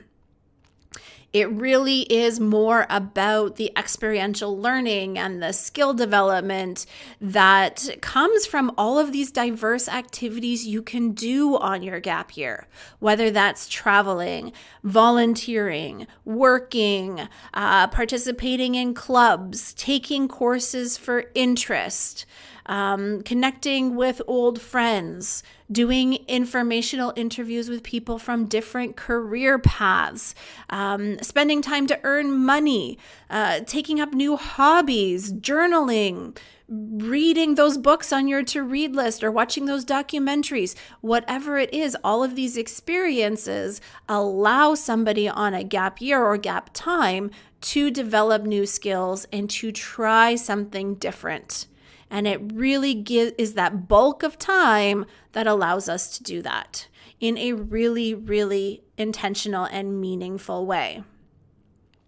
It 1.35 1.51
really 1.51 2.03
is 2.03 2.39
more 2.39 2.87
about 2.89 3.57
the 3.57 3.73
experiential 3.77 4.57
learning 4.57 5.19
and 5.19 5.43
the 5.43 5.53
skill 5.53 5.93
development 5.93 6.87
that 7.21 7.89
comes 8.01 8.47
from 8.47 8.71
all 8.79 9.01
of 9.01 9.11
these 9.11 9.33
diverse 9.33 9.89
activities 9.89 10.65
you 10.65 10.81
can 10.81 11.11
do 11.11 11.57
on 11.57 11.83
your 11.83 11.99
gap 11.99 12.37
year, 12.37 12.69
whether 13.01 13.33
that's 13.33 13.69
traveling, 13.69 14.53
volunteering, 14.85 16.07
working, 16.25 17.29
uh, 17.53 17.89
participating 17.89 18.77
in 18.77 18.95
clubs, 18.95 19.75
taking 19.75 20.29
courses 20.29 20.97
for 20.97 21.25
interest 21.35 22.27
um, 22.67 23.23
connecting 23.23 23.95
with 23.97 24.21
old 24.27 24.61
friends, 24.61 25.43
doing 25.71 26.15
informational 26.29 27.13
interviews 27.17 27.69
with 27.69 27.83
people 27.83 28.19
from 28.19 28.47
different 28.47 28.97
career 28.97 29.59
paths, 29.59 30.35
um, 30.71 31.19
spending 31.21 31.63
time 31.63 31.87
to 31.87 32.01
earn 32.05 32.33
money, 32.33 32.99
uh, 33.31 33.61
taking 33.67 34.01
up 34.01 34.13
new 34.13 34.37
hobbies, 34.37 35.33
journaling, 35.33 36.37
reading 36.69 37.55
those 37.55 37.77
books 37.77 38.13
on 38.13 38.27
your 38.27 38.43
to 38.43 38.63
read 38.63 38.97
list 38.97 39.23
or 39.23 39.31
watching 39.31 39.67
those 39.67 39.85
documentaries, 39.85 40.75
whatever 41.03 41.59
it 41.59 41.73
is, 41.75 41.97
all 42.03 42.25
of 42.25 42.37
these 42.37 42.57
experiences 42.57 43.81
allow 44.09 44.75
somebody 44.75 45.29
on 45.29 45.53
a 45.53 45.63
gap 45.63 46.01
year 46.01 46.25
or 46.25 46.37
gap 46.39 46.71
time 46.73 47.31
to 47.61 47.91
develop 47.91 48.43
new 48.43 48.67
skills 48.67 49.27
and 49.33 49.49
to 49.51 49.73
try 49.73 50.35
something 50.35 50.95
different. 50.95 51.67
And 52.15 52.29
it 52.29 52.53
really 52.53 52.95
gives 52.95 53.33
is 53.39 53.55
that 53.55 53.89
bulk 53.89 54.23
of 54.23 54.39
time 54.39 55.05
that 55.33 55.49
allows 55.49 55.89
us 55.89 56.17
to 56.17 56.23
do 56.23 56.43
that 56.43 56.87
in 57.19 57.37
a 57.37 57.55
really, 57.55 58.15
really 58.15 58.85
intentional 58.97 59.65
and 59.65 60.01
meaningful 60.01 60.65
way. 60.65 61.03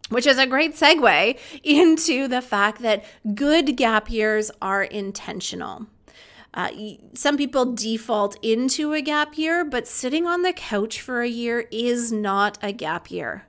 Which 0.09 0.29
is 0.29 0.39
a 0.39 0.47
great 0.47 0.77
segue 0.77 1.41
into 1.65 2.29
the 2.29 2.41
fact 2.41 2.83
that 2.83 3.05
good 3.35 3.77
gap 3.77 4.09
years 4.09 4.53
are 4.63 4.85
intentional. 4.85 5.89
Uh, 6.55 6.71
some 7.15 7.37
people 7.37 7.75
default 7.75 8.39
into 8.43 8.93
a 8.93 9.03
gap 9.03 9.37
year, 9.37 9.65
but 9.65 9.89
sitting 9.89 10.25
on 10.25 10.43
the 10.43 10.53
couch 10.53 11.01
for 11.01 11.23
a 11.23 11.29
year 11.29 11.67
is 11.73 12.13
not 12.13 12.59
a 12.63 12.71
gap 12.71 13.11
year. 13.11 13.46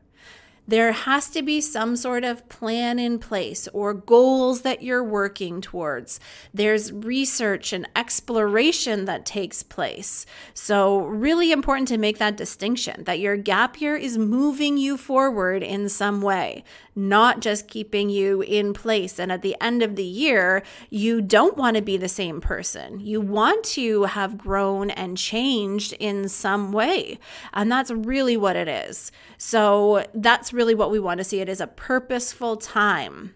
There 0.67 0.91
has 0.91 1.29
to 1.29 1.41
be 1.41 1.61
some 1.61 1.95
sort 1.95 2.25
of 2.25 2.47
plan 2.49 2.99
in 2.99 3.19
place 3.19 3.69
or 3.71 3.93
goals 3.93 4.63
that 4.63 4.83
you're 4.83 5.03
working 5.03 5.61
towards. 5.61 6.19
There's 6.53 6.91
research 6.91 7.71
and 7.71 7.87
exploration 7.95 9.05
that 9.05 9.25
takes 9.25 9.63
place. 9.63 10.25
So, 10.53 10.99
really 10.99 11.53
important 11.53 11.87
to 11.89 11.97
make 11.97 12.17
that 12.17 12.35
distinction 12.35 13.05
that 13.05 13.19
your 13.19 13.37
gap 13.37 13.79
year 13.79 13.95
is 13.95 14.17
moving 14.17 14.77
you 14.77 14.97
forward 14.97 15.63
in 15.63 15.87
some 15.87 16.21
way, 16.21 16.65
not 16.97 17.41
just 17.41 17.67
keeping 17.67 18.09
you 18.09 18.41
in 18.41 18.73
place. 18.73 19.19
And 19.19 19.31
at 19.31 19.43
the 19.43 19.55
end 19.61 19.83
of 19.83 19.95
the 19.95 20.03
year, 20.03 20.63
you 20.89 21.21
don't 21.21 21.55
want 21.55 21.77
to 21.77 21.83
be 21.83 21.95
the 21.95 22.09
same 22.09 22.41
person. 22.41 22.99
You 22.99 23.21
want 23.21 23.63
to 23.65 24.03
have 24.05 24.37
grown 24.37 24.89
and 24.89 25.15
changed 25.15 25.93
in 25.99 26.27
some 26.27 26.71
way. 26.71 27.19
And 27.53 27.71
that's 27.71 27.91
really 27.91 28.35
what 28.35 28.55
it 28.55 28.67
is. 28.67 29.11
So 29.37 30.05
that's 30.15 30.51
really 30.51 30.73
what 30.73 30.89
we 30.89 30.99
want 30.99 31.19
to 31.19 31.23
see. 31.23 31.39
It 31.39 31.49
is 31.49 31.61
a 31.61 31.67
purposeful 31.67 32.57
time. 32.57 33.35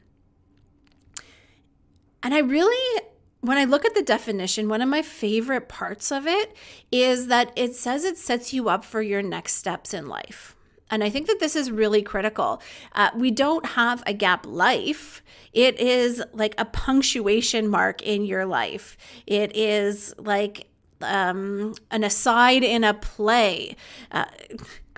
And 2.24 2.34
I 2.34 2.40
really 2.40 3.02
when 3.42 3.58
I 3.58 3.64
look 3.64 3.86
at 3.86 3.96
the 3.96 4.04
definition, 4.04 4.70
one 4.70 4.82
of 4.82 4.90
my 4.90 5.02
favorite 5.02 5.68
parts 5.68 6.12
of 6.12 6.28
it 6.28 6.56
is 6.92 7.26
that 7.28 7.52
it 7.56 7.76
says 7.76 8.06
it 8.06 8.18
sets 8.18 8.54
you 8.54 8.70
up 8.70 8.86
for 8.86 9.02
your 9.02 9.24
next 9.24 9.54
steps 9.54 9.96
in 9.96 10.08
life. 10.08 10.56
And 10.92 11.04
I 11.04 11.10
think 11.10 11.28
that 11.28 11.40
this 11.40 11.56
is 11.56 11.72
really 11.72 12.02
critical. 12.02 12.62
Uh, 12.94 13.10
we 13.16 13.32
don't 13.32 13.66
have 13.66 14.04
a 14.06 14.14
gap 14.14 14.46
life. 14.46 15.24
It 15.54 15.80
is 15.80 16.22
like 16.34 16.54
a 16.58 16.66
punctuation 16.66 17.70
mark 17.70 18.02
in 18.02 18.26
your 18.26 18.46
life. 18.46 18.98
It 19.26 19.56
is 19.56 20.14
like 20.18 20.68
um, 21.02 21.74
an 21.90 22.04
aside 22.04 22.64
in 22.64 22.84
a 22.84 22.94
play. 22.94 23.76
Uh, 24.12 24.26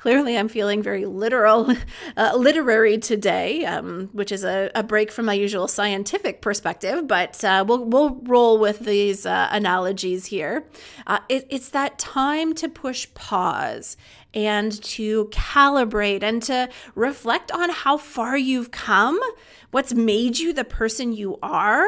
clearly 0.03 0.37
I'm 0.37 0.49
feeling 0.49 0.83
very 0.83 1.05
literal, 1.05 1.73
uh, 2.17 2.35
literary 2.35 2.97
today, 2.97 3.63
um, 3.63 4.09
which 4.11 4.33
is 4.33 4.43
a, 4.43 4.69
a, 4.75 4.83
break 4.83 5.13
from 5.13 5.23
my 5.27 5.33
usual 5.33 5.65
scientific 5.69 6.41
perspective, 6.41 7.07
but 7.07 7.41
uh, 7.41 7.63
we'll, 7.65 7.85
we'll 7.85 8.15
roll 8.23 8.57
with 8.57 8.79
these 8.79 9.25
uh, 9.25 9.47
analogies 9.49 10.25
here. 10.25 10.67
Uh, 11.07 11.19
it, 11.29 11.47
it's 11.49 11.69
that 11.69 11.97
time 11.97 12.53
to 12.55 12.67
push 12.67 13.07
pause 13.13 13.95
and 14.33 14.83
to 14.83 15.27
calibrate 15.27 16.21
and 16.21 16.43
to 16.43 16.67
reflect 16.95 17.49
on 17.53 17.69
how 17.69 17.95
far 17.95 18.37
you've 18.37 18.71
come, 18.71 19.17
what's 19.71 19.93
made 19.93 20.37
you 20.37 20.51
the 20.51 20.65
person 20.65 21.13
you 21.13 21.39
are, 21.41 21.87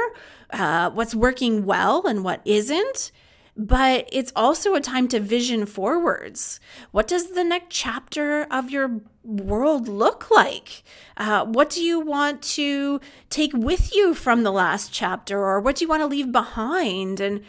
uh, 0.51 0.89
what's 0.91 1.13
working 1.13 1.65
well 1.65 2.07
and 2.07 2.23
what 2.23 2.39
isn't 2.45 3.11
but 3.57 4.09
it's 4.11 4.33
also 4.35 4.75
a 4.75 4.81
time 4.81 5.07
to 5.07 5.19
vision 5.19 5.65
forwards. 5.65 6.59
What 6.91 7.07
does 7.07 7.31
the 7.31 7.43
next 7.43 7.67
chapter 7.69 8.43
of 8.51 8.69
your 8.69 9.01
world 9.23 9.87
look 9.87 10.29
like? 10.29 10.83
Uh, 11.15 11.45
what 11.45 11.69
do 11.69 11.81
you 11.81 11.99
want 11.99 12.41
to 12.41 12.99
take 13.29 13.53
with 13.53 13.95
you 13.95 14.13
from 14.13 14.43
the 14.43 14.51
last 14.51 14.91
chapter, 14.91 15.39
or 15.39 15.59
what 15.61 15.77
do 15.77 15.85
you 15.85 15.89
want 15.89 16.01
to 16.01 16.07
leave 16.07 16.31
behind? 16.31 17.19
And 17.19 17.43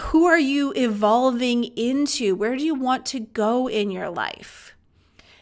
who 0.00 0.24
are 0.24 0.38
you 0.38 0.72
evolving 0.74 1.64
into? 1.76 2.34
Where 2.34 2.56
do 2.56 2.64
you 2.64 2.74
want 2.74 3.04
to 3.06 3.20
go 3.20 3.68
in 3.68 3.90
your 3.90 4.08
life? 4.08 4.74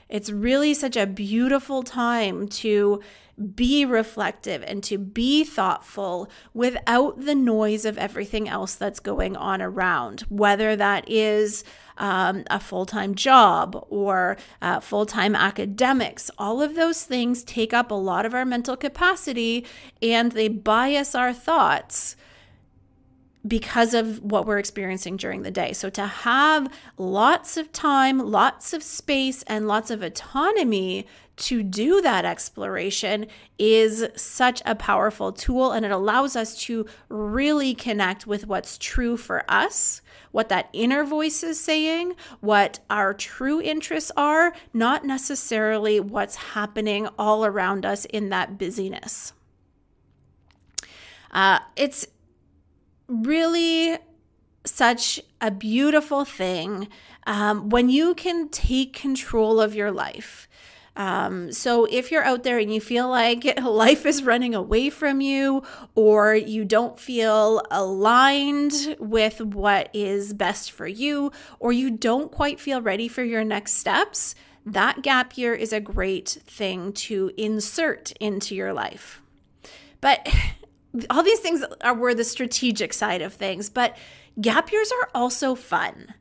It's 0.09 0.31
really 0.31 0.75
such 0.75 0.97
a 0.97 1.07
beautiful 1.07 1.85
time 1.85 2.49
to 2.49 3.01
be 3.41 3.85
reflective 3.85 4.63
and 4.67 4.83
to 4.85 4.99
be 4.99 5.45
thoughtful 5.45 6.29
without 6.53 7.21
the 7.25 7.35
noise 7.35 7.85
of 7.85 7.97
everything 7.97 8.49
else 8.49 8.75
that's 8.75 9.01
going 9.01 9.37
on 9.37 9.63
around, 9.63 10.21
whether 10.29 10.77
that 10.77 11.09
is 11.09 11.65
um, 11.97 12.45
a 12.51 12.61
full 12.61 12.87
time 12.87 13.15
job 13.15 13.87
or 13.89 14.37
uh, 14.61 14.81
full 14.81 15.07
time 15.07 15.35
academics. 15.35 16.31
All 16.39 16.61
of 16.61 16.75
those 16.75 17.05
things 17.05 17.43
take 17.43 17.73
up 17.73 17.91
a 17.91 17.95
lot 17.95 18.27
of 18.27 18.35
our 18.35 18.45
mental 18.45 18.77
capacity 18.77 19.67
and 20.03 20.33
they 20.33 20.49
bias 20.49 21.15
our 21.15 21.33
thoughts 21.33 22.17
because 23.47 23.95
of 23.95 24.23
what 24.23 24.47
we're 24.47 24.59
experiencing 24.59 25.17
during 25.17 25.43
the 25.43 25.51
day. 25.51 25.73
So, 25.73 25.89
to 25.91 26.07
have 26.07 26.71
lots 26.99 27.57
of 27.57 27.73
time, 27.73 28.19
lots 28.19 28.73
of 28.73 28.83
space, 28.83 29.43
and 29.45 29.67
lots 29.67 29.91
of 29.91 30.03
autonomy 30.03 31.07
to 31.41 31.63
do 31.63 32.01
that 32.03 32.25
exploration 32.25 33.27
is 33.59 34.07
such 34.15 34.63
a 34.65 34.75
powerful 34.75 35.33
tool 35.33 35.73
and 35.73 35.85
it 35.85 35.91
allows 35.91 36.37
us 36.37 36.61
to 36.63 36.87
really 37.09 37.75
connect 37.75 38.27
with 38.27 38.47
what's 38.47 38.77
true 38.77 39.17
for 39.17 39.45
us, 39.49 40.03
what 40.33 40.51
that 40.51 40.69
inner 40.73 41.03
voice 41.03 41.43
is 41.43 41.59
saying, 41.59 42.15
what 42.41 42.79
our 42.91 43.15
true 43.15 43.61
interests 43.61 44.13
are, 44.17 44.53
not 44.73 45.05
necessarily 45.05 45.99
what's 45.99 46.37
happening 46.37 47.09
all 47.19 47.45
around 47.45 47.87
us 47.87 48.05
in 48.07 48.29
that 48.29 48.59
busyness. 48.59 49.33
Uh, 51.33 51.61
it's 51.75 52.07
really 53.09 53.97
such 54.65 55.21
a 55.41 55.51
beautiful 55.51 56.25
thing 56.25 56.89
um, 57.27 57.71
when 57.71 57.89
you 57.89 58.15
can 58.15 58.49
take 58.49 58.93
control 58.93 59.61
of 59.61 59.75
your 59.75 59.91
life. 59.91 60.49
Um, 61.01 61.51
so 61.51 61.87
if 61.87 62.11
you're 62.11 62.25
out 62.25 62.43
there 62.43 62.59
and 62.59 62.75
you 62.75 62.79
feel 62.79 63.09
like 63.09 63.59
life 63.63 64.05
is 64.05 64.23
running 64.23 64.55
away 64.55 64.91
from 64.91 65.23
you, 65.23 65.63
or 65.95 66.35
you 66.35 66.67
don't 66.67 67.01
feel 67.01 67.63
aligned 67.71 68.97
with 68.99 69.41
what 69.41 69.89
is 69.95 70.35
best 70.35 70.71
for 70.71 70.87
you, 70.87 71.33
or 71.59 71.73
you 71.73 71.91
don't 71.91 72.31
quite 72.31 72.61
feel 72.61 72.83
ready 72.83 73.09
for 73.09 73.25
your 73.25 73.45
next 73.45 73.79
steps, 73.79 74.35
that 74.67 75.01
gap 75.01 75.39
year 75.39 75.55
is 75.55 75.73
a 75.73 75.81
great 75.81 76.29
thing 76.47 76.93
to 76.93 77.31
insert 77.39 78.13
into 78.21 78.55
your 78.55 78.75
life. 78.75 79.23
But 80.03 80.29
all 81.09 81.23
these 81.23 81.41
things 81.41 81.65
are 81.81 81.95
were 81.95 82.15
the 82.15 82.25
strategic 82.25 82.93
side 82.93 83.23
of 83.23 83.33
things, 83.33 83.71
but 83.71 83.97
gap 84.39 84.71
years 84.71 84.93
are 84.93 85.09
also 85.15 85.55
fun. 85.55 86.13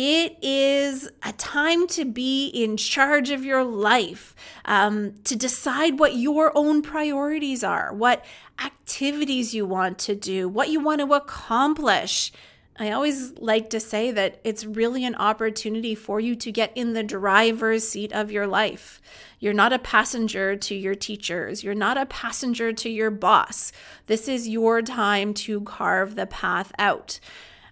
It 0.00 0.38
is 0.42 1.10
a 1.24 1.32
time 1.32 1.88
to 1.88 2.04
be 2.04 2.46
in 2.46 2.76
charge 2.76 3.30
of 3.30 3.44
your 3.44 3.64
life, 3.64 4.32
um, 4.64 5.14
to 5.24 5.34
decide 5.34 5.98
what 5.98 6.14
your 6.14 6.52
own 6.56 6.82
priorities 6.82 7.64
are, 7.64 7.92
what 7.92 8.24
activities 8.64 9.56
you 9.56 9.66
want 9.66 9.98
to 9.98 10.14
do, 10.14 10.48
what 10.48 10.68
you 10.68 10.78
want 10.78 11.00
to 11.00 11.14
accomplish. 11.14 12.30
I 12.78 12.92
always 12.92 13.36
like 13.38 13.70
to 13.70 13.80
say 13.80 14.12
that 14.12 14.40
it's 14.44 14.64
really 14.64 15.04
an 15.04 15.16
opportunity 15.16 15.96
for 15.96 16.20
you 16.20 16.36
to 16.36 16.52
get 16.52 16.70
in 16.76 16.92
the 16.92 17.02
driver's 17.02 17.88
seat 17.88 18.12
of 18.12 18.30
your 18.30 18.46
life. 18.46 19.00
You're 19.40 19.52
not 19.52 19.72
a 19.72 19.80
passenger 19.80 20.54
to 20.54 20.76
your 20.76 20.94
teachers. 20.94 21.64
You're 21.64 21.74
not 21.74 21.98
a 21.98 22.06
passenger 22.06 22.72
to 22.72 22.88
your 22.88 23.10
boss. 23.10 23.72
This 24.06 24.28
is 24.28 24.46
your 24.46 24.80
time 24.80 25.34
to 25.34 25.62
carve 25.62 26.14
the 26.14 26.26
path 26.26 26.70
out. 26.78 27.18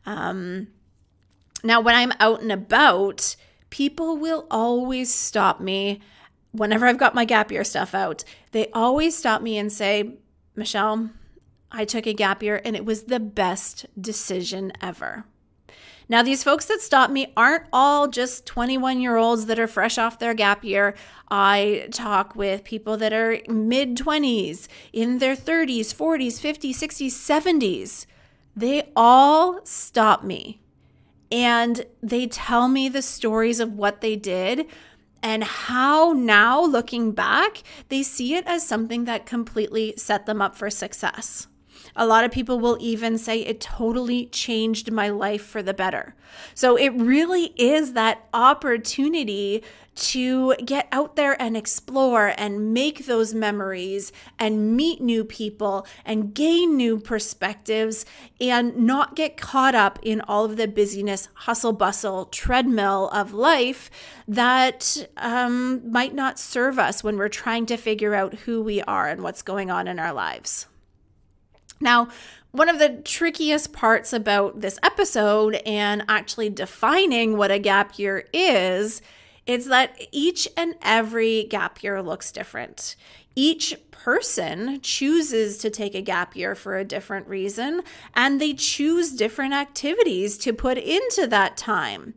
Um, 0.04 0.66
now, 1.66 1.80
when 1.80 1.94
I'm 1.94 2.12
out 2.20 2.42
and 2.42 2.52
about, 2.52 3.37
people 3.70 4.16
will 4.16 4.46
always 4.50 5.12
stop 5.12 5.61
me 5.61 6.00
whenever 6.52 6.87
I've 6.87 6.99
got 6.99 7.14
my 7.14 7.25
gap 7.25 7.50
year 7.50 7.64
stuff 7.64 7.94
out. 7.94 8.25
They 8.52 8.68
always 8.73 9.16
stop 9.16 9.42
me 9.42 9.58
and 9.58 9.73
say, 9.73 10.16
Michelle, 10.54 11.11
I 11.70 11.85
took 11.85 12.06
a 12.06 12.14
gap 12.14 12.42
year 12.42 12.61
and 12.64 12.76
it 12.76 12.85
was 12.85 13.04
the 13.04 13.20
best 13.20 13.87
decision 14.00 14.73
ever. 14.80 15.25
Now, 16.08 16.23
these 16.23 16.44
folks 16.44 16.66
that 16.66 16.80
stop 16.80 17.11
me 17.11 17.32
aren't 17.37 17.64
all 17.73 18.06
just 18.06 18.46
21 18.46 19.00
year 19.00 19.16
olds 19.16 19.46
that 19.46 19.58
are 19.58 19.66
fresh 19.66 19.99
off 19.99 20.20
their 20.20 20.35
gap 20.35 20.64
year. 20.64 20.94
I 21.28 21.88
talk 21.90 22.37
with 22.37 22.62
people 22.62 22.96
that 22.99 23.12
are 23.12 23.40
mid 23.49 23.96
20s, 23.96 24.68
in 24.92 25.18
their 25.18 25.35
30s, 25.35 25.92
40s, 25.92 26.40
50s, 26.40 26.76
60s, 26.76 27.11
70s. 27.11 28.06
They 28.54 28.90
all 28.94 29.61
stop 29.64 30.23
me 30.23 30.61
and 31.30 31.85
they 32.02 32.26
tell 32.26 32.68
me 32.68 32.88
the 32.88 33.02
stories 33.02 33.61
of 33.61 33.73
what 33.73 34.00
they 34.00 34.16
did 34.16 34.66
and 35.23 35.42
how 35.42 36.12
now 36.12 36.64
looking 36.64 37.12
back, 37.12 37.62
they 37.88 38.02
see 38.02 38.35
it 38.35 38.47
as 38.47 38.66
something 38.66 39.04
that 39.06 39.26
completely 39.26 39.95
set 39.97 40.26
them 40.26 40.40
up 40.40 40.54
for 40.54 40.71
success. 40.71 41.49
A 41.96 42.06
lot 42.06 42.24
of 42.24 42.30
people 42.30 42.60
will 42.60 42.76
even 42.78 43.16
say 43.16 43.40
it 43.40 43.60
totally 43.60 44.26
changed 44.26 44.92
my 44.92 45.08
life 45.08 45.44
for 45.44 45.62
the 45.62 45.74
better. 45.74 46.14
So 46.54 46.76
it 46.76 46.90
really 46.90 47.54
is 47.56 47.94
that 47.94 48.28
opportunity 48.34 49.64
to 49.96 50.54
get 50.56 50.86
out 50.92 51.16
there 51.16 51.40
and 51.40 51.56
explore 51.56 52.34
and 52.36 52.74
make 52.74 53.06
those 53.06 53.32
memories 53.32 54.12
and 54.38 54.76
meet 54.76 55.00
new 55.00 55.24
people 55.24 55.86
and 56.04 56.34
gain 56.34 56.76
new 56.76 56.98
perspectives 56.98 58.04
and 58.38 58.76
not 58.76 59.16
get 59.16 59.38
caught 59.38 59.74
up 59.74 59.98
in 60.02 60.20
all 60.22 60.44
of 60.44 60.58
the 60.58 60.68
busyness, 60.68 61.28
hustle 61.32 61.72
bustle, 61.72 62.26
treadmill 62.26 63.08
of 63.08 63.32
life 63.32 63.90
that 64.28 65.08
um, 65.16 65.90
might 65.90 66.14
not 66.14 66.38
serve 66.38 66.78
us 66.78 67.02
when 67.02 67.16
we're 67.16 67.28
trying 67.28 67.64
to 67.64 67.78
figure 67.78 68.14
out 68.14 68.34
who 68.40 68.62
we 68.62 68.82
are 68.82 69.08
and 69.08 69.22
what's 69.22 69.40
going 69.40 69.70
on 69.70 69.88
in 69.88 69.98
our 69.98 70.12
lives. 70.12 70.66
Now, 71.80 72.09
one 72.52 72.68
of 72.68 72.78
the 72.78 73.00
trickiest 73.04 73.73
parts 73.73 74.12
about 74.12 74.61
this 74.61 74.78
episode 74.83 75.56
and 75.66 76.04
actually 76.09 76.49
defining 76.49 77.37
what 77.37 77.50
a 77.50 77.59
gap 77.59 77.99
year 77.99 78.25
is, 78.33 79.02
is 79.47 79.66
that 79.66 80.00
each 80.11 80.49
and 80.56 80.75
every 80.83 81.45
gap 81.45 81.83
year 81.83 82.02
looks 82.02 82.33
different. 82.33 82.97
Each 83.35 83.76
person 83.90 84.80
chooses 84.80 85.59
to 85.59 85.68
take 85.68 85.95
a 85.95 86.00
gap 86.00 86.35
year 86.35 86.54
for 86.54 86.78
a 86.78 86.85
different 86.85 87.28
reason, 87.28 87.82
and 88.15 88.41
they 88.41 88.54
choose 88.54 89.12
different 89.12 89.52
activities 89.52 90.39
to 90.39 90.54
put 90.54 90.78
into 90.78 91.26
that 91.26 91.56
time. 91.56 92.15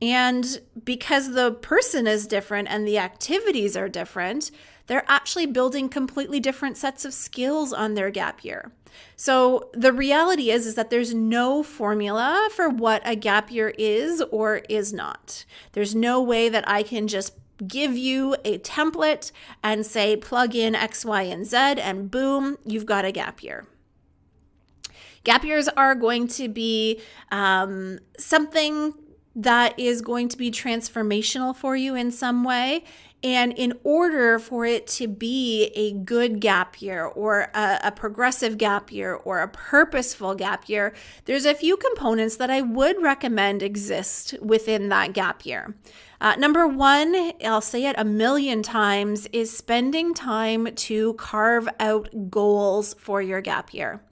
And 0.00 0.60
because 0.84 1.32
the 1.32 1.52
person 1.52 2.06
is 2.06 2.26
different 2.26 2.68
and 2.68 2.88
the 2.88 2.98
activities 2.98 3.76
are 3.76 3.88
different, 3.88 4.50
they're 4.86 5.04
actually 5.06 5.46
building 5.46 5.88
completely 5.88 6.40
different 6.40 6.76
sets 6.76 7.04
of 7.04 7.14
skills 7.14 7.72
on 7.72 7.94
their 7.94 8.10
gap 8.10 8.44
year. 8.44 8.72
So 9.16 9.70
the 9.72 9.92
reality 9.92 10.50
is 10.50 10.66
is 10.66 10.74
that 10.74 10.90
there's 10.90 11.14
no 11.14 11.62
formula 11.62 12.48
for 12.52 12.68
what 12.68 13.02
a 13.04 13.16
gap 13.16 13.50
year 13.50 13.72
is 13.78 14.22
or 14.30 14.62
is 14.68 14.92
not. 14.92 15.44
There's 15.72 15.94
no 15.94 16.22
way 16.22 16.48
that 16.48 16.68
I 16.68 16.82
can 16.82 17.08
just 17.08 17.34
give 17.66 17.96
you 17.96 18.34
a 18.44 18.58
template 18.58 19.30
and 19.62 19.86
say 19.86 20.16
plug 20.16 20.54
in 20.54 20.74
X, 20.74 21.04
Y, 21.04 21.22
and 21.22 21.46
Z, 21.46 21.56
and 21.56 22.10
boom, 22.10 22.58
you've 22.64 22.86
got 22.86 23.04
a 23.04 23.12
gap 23.12 23.42
year. 23.42 23.66
Gap 25.24 25.44
years 25.44 25.68
are 25.68 25.94
going 25.94 26.26
to 26.28 26.48
be 26.48 27.00
um, 27.30 28.00
something 28.18 28.94
that 29.34 29.78
is 29.78 30.02
going 30.02 30.28
to 30.28 30.36
be 30.36 30.50
transformational 30.50 31.54
for 31.56 31.76
you 31.76 31.94
in 31.94 32.10
some 32.10 32.44
way. 32.44 32.84
And 33.24 33.52
in 33.52 33.78
order 33.84 34.40
for 34.40 34.66
it 34.66 34.88
to 34.88 35.06
be 35.06 35.70
a 35.76 35.92
good 35.92 36.40
gap 36.40 36.82
year 36.82 37.04
or 37.04 37.50
a, 37.54 37.78
a, 37.84 37.92
progressive 37.92 38.58
gap 38.58 38.90
year 38.90 39.14
or 39.14 39.38
a 39.40 39.48
purposeful 39.48 40.34
gap 40.34 40.68
year, 40.68 40.92
there's 41.26 41.46
a 41.46 41.54
few 41.54 41.76
components 41.76 42.36
that 42.36 42.50
I 42.50 42.62
would 42.62 43.00
recommend 43.00 43.62
exist 43.62 44.34
within 44.42 44.88
that 44.88 45.12
gap 45.12 45.46
year. 45.46 45.76
Uh, 46.20 46.34
number 46.36 46.66
one, 46.66 47.32
I'll 47.44 47.60
say 47.60 47.86
it 47.86 47.94
a 47.96 48.04
million 48.04 48.62
times, 48.62 49.28
is 49.32 49.56
spending 49.56 50.14
time 50.14 50.74
to 50.74 51.14
carve 51.14 51.68
out 51.78 52.08
goals 52.28 52.94
for 52.94 53.22
your 53.22 53.40
gap 53.40 53.72
year. 53.72 54.02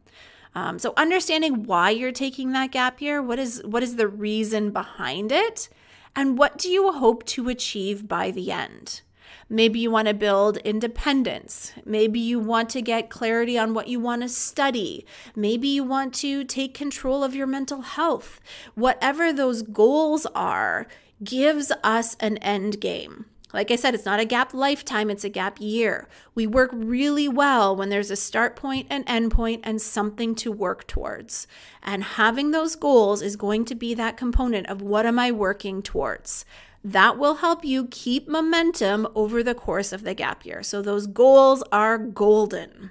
Um, 0.55 0.79
so 0.79 0.93
understanding 0.97 1.65
why 1.65 1.91
you're 1.91 2.13
taking 2.13 2.53
that 2.53 2.73
gap 2.73 3.01
year, 3.01 3.23
what 3.23 3.39
is 3.39 3.63
what 3.65 3.83
is 3.83 3.97
the 3.97 4.09
reason 4.09 4.71
behind 4.71 5.31
it, 5.33 5.69
and 6.17 6.37
what 6.37 6.59
do 6.59 6.69
you 6.69 6.93
hope 6.93 7.25
to 7.27 7.49
achieve 7.49 8.09
by 8.09 8.31
the 8.31 8.51
end? 8.51 9.03
Maybe 9.49 9.81
you 9.81 9.91
want 9.91 10.09
to 10.09 10.15
build 10.15 10.59
independence. 10.59 11.73
Maybe 11.85 12.21
you 12.21 12.39
want 12.39 12.69
to 12.71 12.83
get 12.83 13.11
clarity 13.11 13.59
on 13.59 13.75
what 13.75 13.89
you 13.89 13.99
want 13.99 14.23
to 14.23 14.29
study. 14.29 15.05
Maybe 15.35 15.69
you 15.69 15.83
want 15.83 16.15
to 16.15 16.45
take 16.45 16.73
control 16.73 17.25
of 17.25 17.35
your 17.35 17.49
mental 17.49 17.83
health. 17.83 18.41
Whatever 18.75 19.33
those 19.33 19.63
goals 19.63 20.25
are, 20.35 20.87
gives 21.23 21.73
us 21.83 22.17
an 22.21 22.39
end 22.39 22.81
game. 22.81 23.27
Like 23.53 23.71
I 23.71 23.77
said, 23.77 23.95
it's 23.95 24.05
not 24.05 24.21
a 24.21 24.25
gap 24.25 24.55
lifetime, 24.55 25.11
it's 25.11 25.25
a 25.25 25.29
gap 25.29 25.61
year. 25.61 26.09
We 26.35 26.47
work 26.47 26.71
really 26.73 27.29
well 27.29 27.75
when 27.75 27.89
there's 27.89 28.11
a 28.11 28.17
start 28.17 28.55
point, 28.55 28.87
an 28.91 29.05
end 29.07 29.33
point, 29.33 29.63
and 29.65 29.83
something 29.83 30.35
to 30.37 30.53
work 30.53 30.87
towards. 30.87 31.47
And 31.83 32.05
having 32.05 32.51
those 32.53 32.77
goals 32.77 33.23
is 33.23 33.37
going 33.37 33.65
to 33.67 33.75
be 33.75 33.95
that 33.95 34.17
component 34.17 34.69
of 34.69 34.83
what 34.83 35.05
am 35.05 35.19
I 35.19 35.33
working 35.33 35.83
towards? 35.83 36.45
That 36.85 37.19
will 37.19 37.37
help 37.37 37.65
you 37.65 37.89
keep 37.89 38.29
momentum 38.29 39.07
over 39.15 39.43
the 39.43 39.55
course 39.55 39.93
of 39.93 40.03
the 40.03 40.15
gap 40.15 40.47
year. 40.47 40.63
So 40.63 40.81
those 40.81 41.07
goals 41.07 41.63
are 41.73 41.99
golden. 41.99 42.91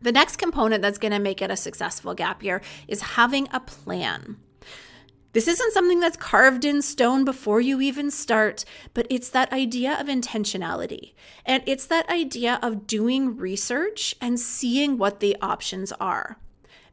The 0.00 0.12
next 0.12 0.36
component 0.36 0.82
that's 0.82 0.98
going 0.98 1.12
to 1.12 1.18
make 1.18 1.42
it 1.42 1.50
a 1.50 1.56
successful 1.56 2.14
gap 2.14 2.42
year 2.42 2.62
is 2.86 3.02
having 3.02 3.48
a 3.52 3.60
plan. 3.60 4.36
This 5.34 5.46
isn't 5.46 5.74
something 5.74 6.00
that's 6.00 6.16
carved 6.16 6.64
in 6.64 6.80
stone 6.80 7.24
before 7.24 7.60
you 7.60 7.80
even 7.82 8.10
start, 8.10 8.64
but 8.94 9.06
it's 9.10 9.28
that 9.30 9.52
idea 9.52 9.98
of 10.00 10.06
intentionality. 10.06 11.12
And 11.44 11.62
it's 11.66 11.86
that 11.86 12.08
idea 12.08 12.58
of 12.62 12.86
doing 12.86 13.36
research 13.36 14.14
and 14.22 14.40
seeing 14.40 14.96
what 14.96 15.20
the 15.20 15.36
options 15.42 15.92
are. 15.92 16.38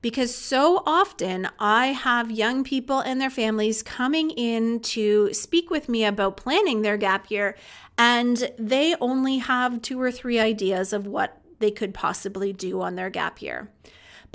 Because 0.02 0.36
so 0.36 0.84
often 0.86 1.48
I 1.60 1.88
have 1.88 2.30
young 2.30 2.63
people 2.63 3.00
and 3.00 3.19
their 3.19 3.30
families 3.30 3.82
coming 3.82 4.30
in 4.32 4.82
to 4.82 5.34
speak 5.34 5.69
with 5.71 5.88
me 5.88 6.04
about 6.04 6.38
planning 6.38 6.82
their 6.82 6.98
gap 6.98 7.32
year, 7.32 7.56
and 7.98 8.52
they 8.60 8.95
only 9.00 9.38
have 9.38 9.82
two 9.82 10.00
or 10.00 10.12
three 10.12 10.39
ideas 10.39 10.91
of 10.91 11.08
what 11.08 11.41
they 11.60 11.71
could 11.71 11.93
possibly 11.93 12.52
do 12.52 12.82
on 12.82 12.95
their 12.95 13.10
gap 13.10 13.41
year. 13.41 13.71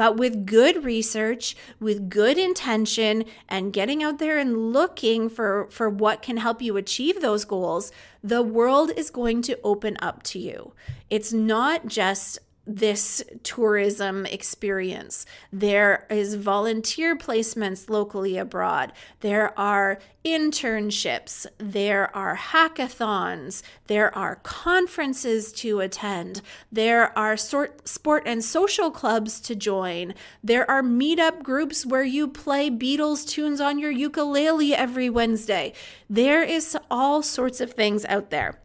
But 0.00 0.16
with 0.16 0.46
good 0.46 0.82
research, 0.82 1.54
with 1.78 2.08
good 2.08 2.38
intention, 2.38 3.26
and 3.50 3.70
getting 3.70 4.02
out 4.02 4.18
there 4.18 4.38
and 4.38 4.72
looking 4.72 5.28
for, 5.28 5.68
for 5.70 5.90
what 5.90 6.22
can 6.22 6.38
help 6.38 6.62
you 6.62 6.78
achieve 6.78 7.20
those 7.20 7.44
goals, 7.44 7.92
the 8.24 8.40
world 8.40 8.92
is 8.96 9.10
going 9.10 9.42
to 9.42 9.60
open 9.62 9.98
up 10.00 10.22
to 10.22 10.38
you. 10.38 10.72
It's 11.10 11.34
not 11.34 11.86
just 11.86 12.38
this 12.76 13.22
tourism 13.42 14.24
experience. 14.26 15.26
There 15.52 16.06
is 16.08 16.36
volunteer 16.36 17.16
placements 17.16 17.90
locally 17.90 18.38
abroad. 18.38 18.92
There 19.20 19.58
are 19.58 19.98
internships. 20.24 21.46
There 21.58 22.14
are 22.14 22.36
hackathons. 22.36 23.62
There 23.88 24.16
are 24.16 24.36
conferences 24.36 25.52
to 25.54 25.80
attend. 25.80 26.42
There 26.70 27.16
are 27.18 27.36
sort, 27.36 27.88
sport 27.88 28.22
and 28.26 28.44
social 28.44 28.92
clubs 28.92 29.40
to 29.40 29.56
join. 29.56 30.14
There 30.44 30.70
are 30.70 30.82
meetup 30.82 31.42
groups 31.42 31.84
where 31.84 32.04
you 32.04 32.28
play 32.28 32.70
Beatles 32.70 33.26
tunes 33.26 33.60
on 33.60 33.80
your 33.80 33.90
ukulele 33.90 34.74
every 34.74 35.10
Wednesday. 35.10 35.72
There 36.08 36.42
is 36.42 36.76
all 36.88 37.22
sorts 37.22 37.60
of 37.60 37.72
things 37.72 38.04
out 38.04 38.30
there 38.30 38.60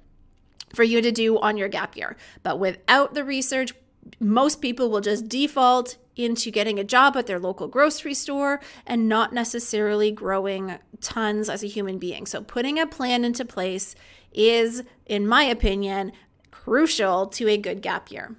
for 0.75 0.83
you 0.83 1.01
to 1.01 1.11
do 1.11 1.39
on 1.39 1.57
your 1.57 1.69
gap 1.69 1.95
year. 1.97 2.17
But 2.43 2.59
without 2.59 3.13
the 3.13 3.23
research, 3.23 3.73
most 4.19 4.61
people 4.61 4.89
will 4.89 5.01
just 5.01 5.27
default 5.27 5.97
into 6.15 6.51
getting 6.51 6.79
a 6.79 6.83
job 6.83 7.17
at 7.17 7.27
their 7.27 7.39
local 7.39 7.67
grocery 7.67 8.13
store 8.13 8.61
and 8.85 9.09
not 9.09 9.33
necessarily 9.33 10.11
growing 10.11 10.77
tons 11.01 11.49
as 11.49 11.63
a 11.63 11.67
human 11.67 11.97
being. 11.97 12.25
So, 12.25 12.41
putting 12.41 12.79
a 12.79 12.87
plan 12.87 13.25
into 13.25 13.43
place 13.43 13.95
is, 14.31 14.83
in 15.05 15.27
my 15.27 15.43
opinion, 15.43 16.11
crucial 16.51 17.27
to 17.27 17.47
a 17.49 17.57
good 17.57 17.81
gap 17.81 18.11
year. 18.11 18.35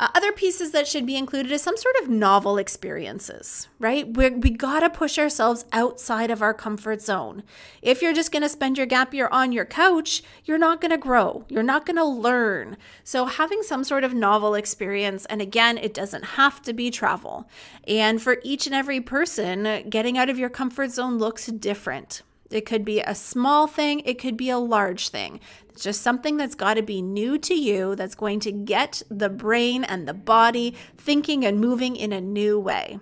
Uh, 0.00 0.08
other 0.14 0.32
pieces 0.32 0.70
that 0.70 0.88
should 0.88 1.04
be 1.04 1.14
included 1.14 1.52
is 1.52 1.60
some 1.60 1.76
sort 1.76 1.94
of 1.96 2.08
novel 2.08 2.56
experiences, 2.56 3.68
right? 3.78 4.10
We're, 4.14 4.34
we 4.34 4.48
got 4.48 4.80
to 4.80 4.88
push 4.88 5.18
ourselves 5.18 5.66
outside 5.74 6.30
of 6.30 6.40
our 6.40 6.54
comfort 6.54 7.02
zone. 7.02 7.42
If 7.82 8.00
you're 8.00 8.14
just 8.14 8.32
going 8.32 8.40
to 8.40 8.48
spend 8.48 8.78
your 8.78 8.86
gap 8.86 9.12
year 9.12 9.28
on 9.30 9.52
your 9.52 9.66
couch, 9.66 10.22
you're 10.46 10.56
not 10.56 10.80
going 10.80 10.90
to 10.90 10.96
grow. 10.96 11.44
You're 11.50 11.62
not 11.62 11.84
going 11.84 11.98
to 11.98 12.04
learn. 12.04 12.78
So, 13.04 13.26
having 13.26 13.62
some 13.62 13.84
sort 13.84 14.02
of 14.02 14.14
novel 14.14 14.54
experience, 14.54 15.26
and 15.26 15.42
again, 15.42 15.76
it 15.76 15.92
doesn't 15.92 16.24
have 16.24 16.62
to 16.62 16.72
be 16.72 16.90
travel. 16.90 17.46
And 17.86 18.22
for 18.22 18.38
each 18.42 18.64
and 18.64 18.74
every 18.74 19.02
person, 19.02 19.84
getting 19.90 20.16
out 20.16 20.30
of 20.30 20.38
your 20.38 20.48
comfort 20.48 20.92
zone 20.92 21.18
looks 21.18 21.44
different. 21.44 22.22
It 22.50 22.66
could 22.66 22.84
be 22.84 23.00
a 23.00 23.14
small 23.14 23.66
thing, 23.66 24.00
it 24.00 24.18
could 24.18 24.36
be 24.36 24.50
a 24.50 24.58
large 24.58 25.08
thing. 25.08 25.40
It's 25.68 25.82
just 25.82 26.02
something 26.02 26.36
that's 26.36 26.54
got 26.54 26.74
to 26.74 26.82
be 26.82 27.00
new 27.00 27.38
to 27.38 27.54
you 27.54 27.94
that's 27.94 28.14
going 28.14 28.40
to 28.40 28.52
get 28.52 29.02
the 29.08 29.28
brain 29.28 29.84
and 29.84 30.06
the 30.06 30.14
body 30.14 30.74
thinking 30.96 31.44
and 31.44 31.60
moving 31.60 31.96
in 31.96 32.12
a 32.12 32.20
new 32.20 32.58
way. 32.58 32.98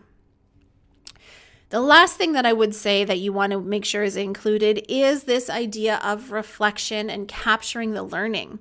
The 1.70 1.80
last 1.80 2.16
thing 2.16 2.32
that 2.32 2.46
I 2.46 2.54
would 2.54 2.74
say 2.74 3.04
that 3.04 3.18
you 3.18 3.30
want 3.32 3.52
to 3.52 3.60
make 3.60 3.84
sure 3.84 4.02
is 4.02 4.16
included 4.16 4.86
is 4.88 5.24
this 5.24 5.50
idea 5.50 6.00
of 6.02 6.32
reflection 6.32 7.10
and 7.10 7.28
capturing 7.28 7.92
the 7.92 8.02
learning. 8.02 8.60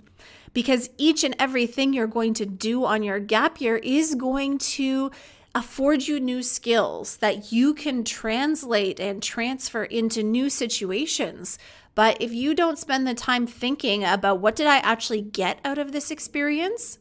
Because 0.54 0.90
each 0.98 1.24
and 1.24 1.36
everything 1.40 1.94
you're 1.94 2.08
going 2.08 2.34
to 2.34 2.46
do 2.46 2.84
on 2.84 3.04
your 3.04 3.20
gap 3.20 3.62
year 3.62 3.78
is 3.78 4.16
going 4.16 4.58
to 4.58 5.12
afford 5.56 6.08
you 6.08 6.20
new 6.20 6.44
skills 6.44 7.18
that 7.18 7.52
you 7.52 7.74
can 7.74 8.04
translate 8.04 9.00
and 9.00 9.22
transfer 9.24 9.84
into 9.84 10.24
new 10.24 10.50
situations. 10.50 11.58
But 11.96 12.22
if 12.22 12.32
you 12.32 12.54
don't 12.54 12.78
spend 12.78 13.08
the 13.08 13.16
time 13.16 13.48
thinking 13.48 14.04
about 14.04 14.40
what 14.40 14.56
did 14.56 14.68
I 14.68 14.78
actually 14.78 15.22
get 15.22 15.60
out 15.66 15.78
of 15.78 15.92
this 15.92 16.12
experience, 16.12 17.00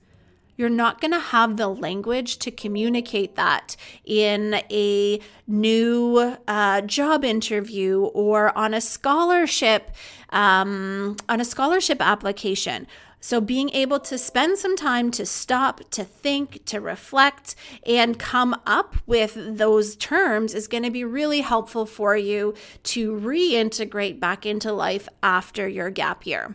you're 0.57 0.71
not 0.71 1.01
going 1.01 1.13
to 1.13 1.21
have 1.21 1.57
the 1.57 1.69
language 1.69 2.39
to 2.39 2.51
communicate 2.51 3.37
that 3.37 3.77
in 4.05 4.55
a 4.71 5.21
new 5.47 6.37
uh, 6.49 6.81
job 6.83 7.25
interview 7.25 8.05
or 8.05 8.57
on 8.57 8.73
a 8.75 8.81
scholarship 8.81 9.91
um, 10.31 11.17
on 11.29 11.41
a 11.41 11.45
scholarship 11.45 11.99
application 12.01 12.87
so, 13.27 13.41
being 13.41 13.71
able 13.71 13.99
to 13.99 14.19
spend 14.19 14.57
some 14.57 14.77
time 14.77 15.11
to 15.11 15.27
stop, 15.27 15.81
to 15.91 16.05
think, 16.05 16.65
to 16.67 16.81
reflect, 16.81 17.57
and 17.85 18.21
come 18.21 18.55
up 18.65 18.95
with 19.05 19.37
those 19.37 19.97
terms 19.97 20.55
is 20.55 20.69
going 20.69 20.85
to 20.85 20.93
be 20.93 21.03
really 21.03 21.41
helpful 21.41 21.87
for 21.87 22.17
you 22.17 22.55
to 22.85 23.17
reintegrate 23.17 24.21
back 24.21 24.47
into 24.47 24.73
life 24.73 25.09
after 25.25 25.67
your 25.67 25.91
gap 25.91 26.25
year 26.25 26.55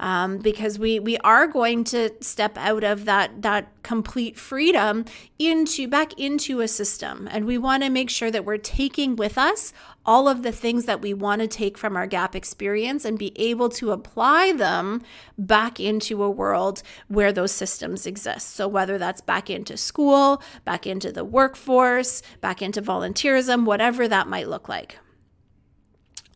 um, 0.00 0.38
because 0.38 0.78
we 0.78 0.98
we 0.98 1.16
are 1.18 1.46
going 1.46 1.84
to 1.84 2.10
step 2.20 2.56
out 2.58 2.84
of 2.84 3.04
that 3.04 3.42
that 3.42 3.68
complete 3.82 4.38
freedom 4.38 5.04
into 5.38 5.88
back 5.88 6.18
into 6.18 6.60
a 6.60 6.68
system, 6.68 7.28
and 7.30 7.44
we 7.44 7.58
want 7.58 7.82
to 7.82 7.90
make 7.90 8.10
sure 8.10 8.30
that 8.30 8.44
we're 8.44 8.58
taking 8.58 9.16
with 9.16 9.38
us 9.38 9.72
all 10.04 10.28
of 10.28 10.42
the 10.42 10.52
things 10.52 10.84
that 10.86 11.00
we 11.00 11.14
want 11.14 11.40
to 11.40 11.46
take 11.46 11.78
from 11.78 11.96
our 11.96 12.06
gap 12.06 12.34
experience 12.34 13.04
and 13.04 13.18
be 13.18 13.32
able 13.38 13.68
to 13.68 13.92
apply 13.92 14.52
them 14.52 15.00
back 15.38 15.78
into 15.78 16.22
a 16.22 16.30
world 16.30 16.82
where 17.08 17.32
those 17.32 17.52
systems 17.52 18.06
exist. 18.06 18.50
So, 18.54 18.66
whether 18.66 18.98
that's 18.98 19.20
back 19.20 19.48
into 19.48 19.76
school, 19.76 20.42
back 20.64 20.86
into 20.86 21.12
the 21.12 21.24
workforce, 21.24 22.22
back 22.40 22.62
into 22.62 22.82
volunteerism, 22.82 23.64
whatever 23.64 24.08
that 24.08 24.28
might 24.28 24.48
look 24.48 24.68
like. 24.68 24.98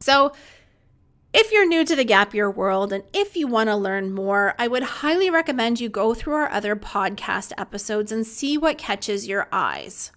So, 0.01 0.33
if 1.38 1.53
you're 1.53 1.68
new 1.68 1.85
to 1.85 1.94
the 1.94 2.03
gap 2.03 2.33
year 2.33 2.51
world 2.51 2.94
and 2.94 3.05
if 3.12 3.37
you 3.37 3.46
want 3.46 3.68
to 3.68 3.77
learn 3.77 4.11
more, 4.11 4.55
I 4.59 4.68
would 4.68 4.83
highly 4.83 5.29
recommend 5.29 5.79
you 5.79 5.90
go 5.90 6.14
through 6.14 6.33
our 6.33 6.51
other 6.51 6.75
podcast 6.75 7.53
episodes 7.59 8.11
and 8.11 8.27
see 8.27 8.57
what 8.57 8.79
catches 8.79 9.29
your 9.29 9.46
eyes. 9.53 10.12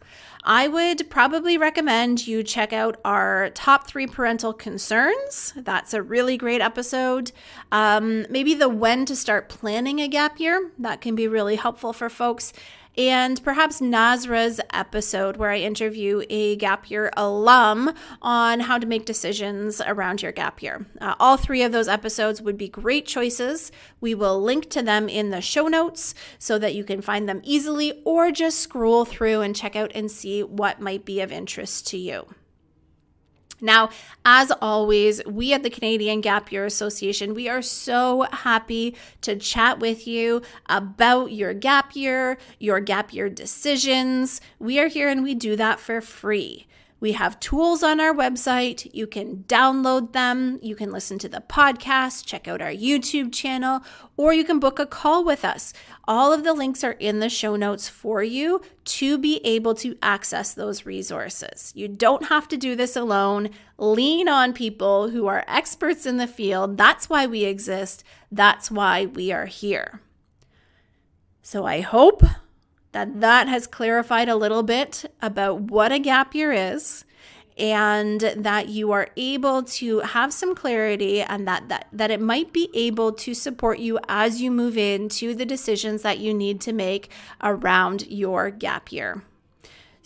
I 0.45 0.69
would 0.69 1.09
probably 1.09 1.57
recommend 1.57 2.25
you 2.25 2.41
check 2.41 2.71
out 2.71 3.01
our 3.03 3.49
top 3.49 3.85
three 3.85 4.07
parental 4.07 4.53
concerns. 4.53 5.51
That's 5.57 5.93
a 5.93 6.01
really 6.01 6.37
great 6.37 6.61
episode. 6.61 7.33
Um, 7.69 8.25
maybe 8.29 8.53
the 8.53 8.69
when 8.69 9.03
to 9.03 9.15
start 9.17 9.49
planning 9.49 9.99
a 9.99 10.07
gap 10.07 10.39
year. 10.39 10.71
That 10.79 11.01
can 11.01 11.15
be 11.15 11.27
really 11.27 11.57
helpful 11.57 11.91
for 11.91 12.09
folks 12.09 12.53
and 12.97 13.41
perhaps 13.43 13.79
Nazra's 13.79 14.59
episode 14.73 15.37
where 15.37 15.51
I 15.51 15.59
interview 15.59 16.23
a 16.29 16.55
gap 16.57 16.89
year 16.89 17.11
alum 17.15 17.93
on 18.21 18.61
how 18.61 18.77
to 18.77 18.85
make 18.85 19.05
decisions 19.05 19.81
around 19.85 20.21
your 20.21 20.31
gap 20.31 20.61
year. 20.61 20.85
Uh, 20.99 21.15
all 21.19 21.37
three 21.37 21.63
of 21.63 21.71
those 21.71 21.87
episodes 21.87 22.41
would 22.41 22.57
be 22.57 22.67
great 22.67 23.05
choices. 23.05 23.71
We 24.01 24.15
will 24.15 24.41
link 24.41 24.69
to 24.71 24.81
them 24.81 25.07
in 25.07 25.29
the 25.29 25.41
show 25.41 25.67
notes 25.67 26.13
so 26.37 26.59
that 26.59 26.75
you 26.75 26.83
can 26.83 27.01
find 27.01 27.27
them 27.27 27.41
easily 27.43 28.01
or 28.05 28.31
just 28.31 28.59
scroll 28.59 29.05
through 29.05 29.41
and 29.41 29.55
check 29.55 29.75
out 29.75 29.91
and 29.95 30.11
see 30.11 30.43
what 30.43 30.81
might 30.81 31.05
be 31.05 31.21
of 31.21 31.31
interest 31.31 31.87
to 31.87 31.97
you. 31.97 32.27
Now, 33.61 33.89
as 34.25 34.51
always, 34.61 35.23
we 35.25 35.53
at 35.53 35.63
the 35.63 35.69
Canadian 35.69 36.21
Gap 36.21 36.51
Year 36.51 36.65
Association, 36.65 37.33
we 37.33 37.49
are 37.49 37.61
so 37.61 38.27
happy 38.31 38.95
to 39.21 39.35
chat 39.35 39.79
with 39.79 40.07
you 40.07 40.41
about 40.67 41.31
your 41.31 41.53
gap 41.53 41.95
year, 41.95 42.37
your 42.59 42.79
gap 42.79 43.13
year 43.13 43.29
decisions. 43.29 44.41
We 44.59 44.79
are 44.79 44.87
here 44.87 45.09
and 45.09 45.23
we 45.23 45.35
do 45.35 45.55
that 45.55 45.79
for 45.79 46.01
free. 46.01 46.67
We 46.99 47.13
have 47.13 47.39
tools 47.39 47.81
on 47.81 48.01
our 48.01 48.13
website. 48.13 48.89
You 48.93 49.07
can 49.07 49.45
download 49.47 50.11
them. 50.11 50.59
You 50.61 50.75
can 50.75 50.91
listen 50.91 51.17
to 51.19 51.29
the 51.29 51.41
podcast, 51.41 52.25
check 52.25 52.47
out 52.47 52.61
our 52.61 52.71
YouTube 52.71 53.31
channel, 53.31 53.81
or 54.17 54.33
you 54.33 54.43
can 54.43 54.59
book 54.59 54.79
a 54.79 54.85
call 54.85 55.23
with 55.23 55.45
us. 55.45 55.71
All 56.05 56.33
of 56.33 56.43
the 56.43 56.53
links 56.53 56.83
are 56.83 56.93
in 56.93 57.19
the 57.19 57.29
show 57.29 57.55
notes 57.55 57.87
for 57.87 58.21
you 58.21 58.61
to 58.83 59.17
be 59.17 59.37
able 59.45 59.75
to 59.75 59.97
access 60.01 60.53
those 60.53 60.85
resources. 60.85 61.71
You 61.75 61.87
don't 61.87 62.25
have 62.25 62.47
to 62.49 62.57
do 62.57 62.75
this 62.75 62.97
alone. 62.97 63.51
Lean 63.77 64.27
on 64.27 64.51
people 64.51 65.09
who 65.09 65.27
are 65.27 65.45
experts 65.47 66.05
in 66.05 66.17
the 66.17 66.27
field. 66.27 66.77
That's 66.77 67.09
why 67.09 67.27
we 67.27 67.45
exist. 67.45 68.03
That's 68.29 68.69
why 68.69 69.05
we 69.05 69.31
are 69.31 69.45
here. 69.45 70.01
So 71.41 71.65
I 71.65 71.79
hope 71.79 72.23
that 72.91 73.21
that 73.21 73.47
has 73.47 73.67
clarified 73.67 74.29
a 74.29 74.35
little 74.35 74.63
bit 74.63 75.05
about 75.21 75.61
what 75.61 75.91
a 75.91 75.99
gap 75.99 76.33
year 76.33 76.51
is 76.51 77.05
and 77.57 78.21
that 78.37 78.69
you 78.69 78.91
are 78.91 79.09
able 79.17 79.63
to 79.63 79.99
have 79.99 80.31
some 80.31 80.55
clarity 80.55 81.21
and 81.21 81.45
that, 81.47 81.67
that 81.67 81.87
that 81.91 82.09
it 82.09 82.21
might 82.21 82.53
be 82.53 82.69
able 82.73 83.11
to 83.11 83.33
support 83.33 83.79
you 83.79 83.99
as 84.07 84.41
you 84.41 84.49
move 84.49 84.77
into 84.77 85.35
the 85.35 85.45
decisions 85.45 86.01
that 86.01 86.19
you 86.19 86.33
need 86.33 86.61
to 86.61 86.71
make 86.71 87.11
around 87.43 88.07
your 88.07 88.49
gap 88.49 88.91
year. 88.91 89.23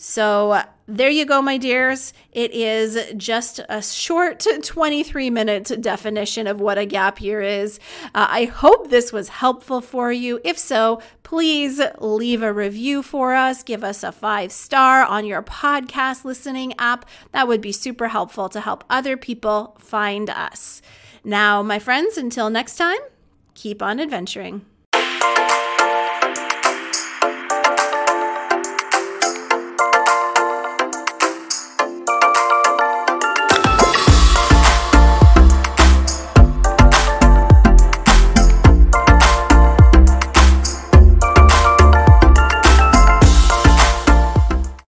So 0.06 0.62
there 0.86 1.10
you 1.10 1.26
go, 1.26 1.42
my 1.42 1.58
dears. 1.58 2.12
It 2.34 2.52
is 2.52 3.14
just 3.16 3.62
a 3.70 3.82
short 3.82 4.46
23 4.62 5.30
minute 5.30 5.72
definition 5.80 6.46
of 6.46 6.60
what 6.60 6.78
a 6.78 6.86
gap 6.86 7.22
year 7.22 7.42
is. 7.42 7.80
Uh, 8.14 8.28
I 8.30 8.44
hope 8.44 8.90
this 8.90 9.14
was 9.14 9.30
helpful 9.30 9.80
for 9.80 10.12
you. 10.12 10.42
If 10.44 10.58
so, 10.58 11.02
please 11.24 11.80
leave 12.00 12.44
a 12.44 12.52
review 12.52 13.02
for 13.02 13.34
us. 13.34 13.64
Give 13.64 13.82
us 13.82 14.04
a 14.04 14.12
five 14.12 14.52
star 14.52 15.06
on 15.06 15.26
your 15.26 15.42
podcast 15.42 16.26
listening 16.26 16.74
app. 16.78 17.06
That 17.32 17.48
would 17.48 17.62
be 17.62 17.72
super 17.72 18.10
helpful 18.10 18.50
to 18.50 18.60
help 18.60 18.84
other 18.90 19.16
people 19.16 19.78
find 19.80 20.30
us. 20.30 20.82
Now, 21.24 21.64
my 21.64 21.80
friends, 21.80 22.18
until 22.18 22.50
next 22.50 22.76
time, 22.76 23.00
keep 23.54 23.82
on 23.82 24.02
adventuring. 24.02 24.66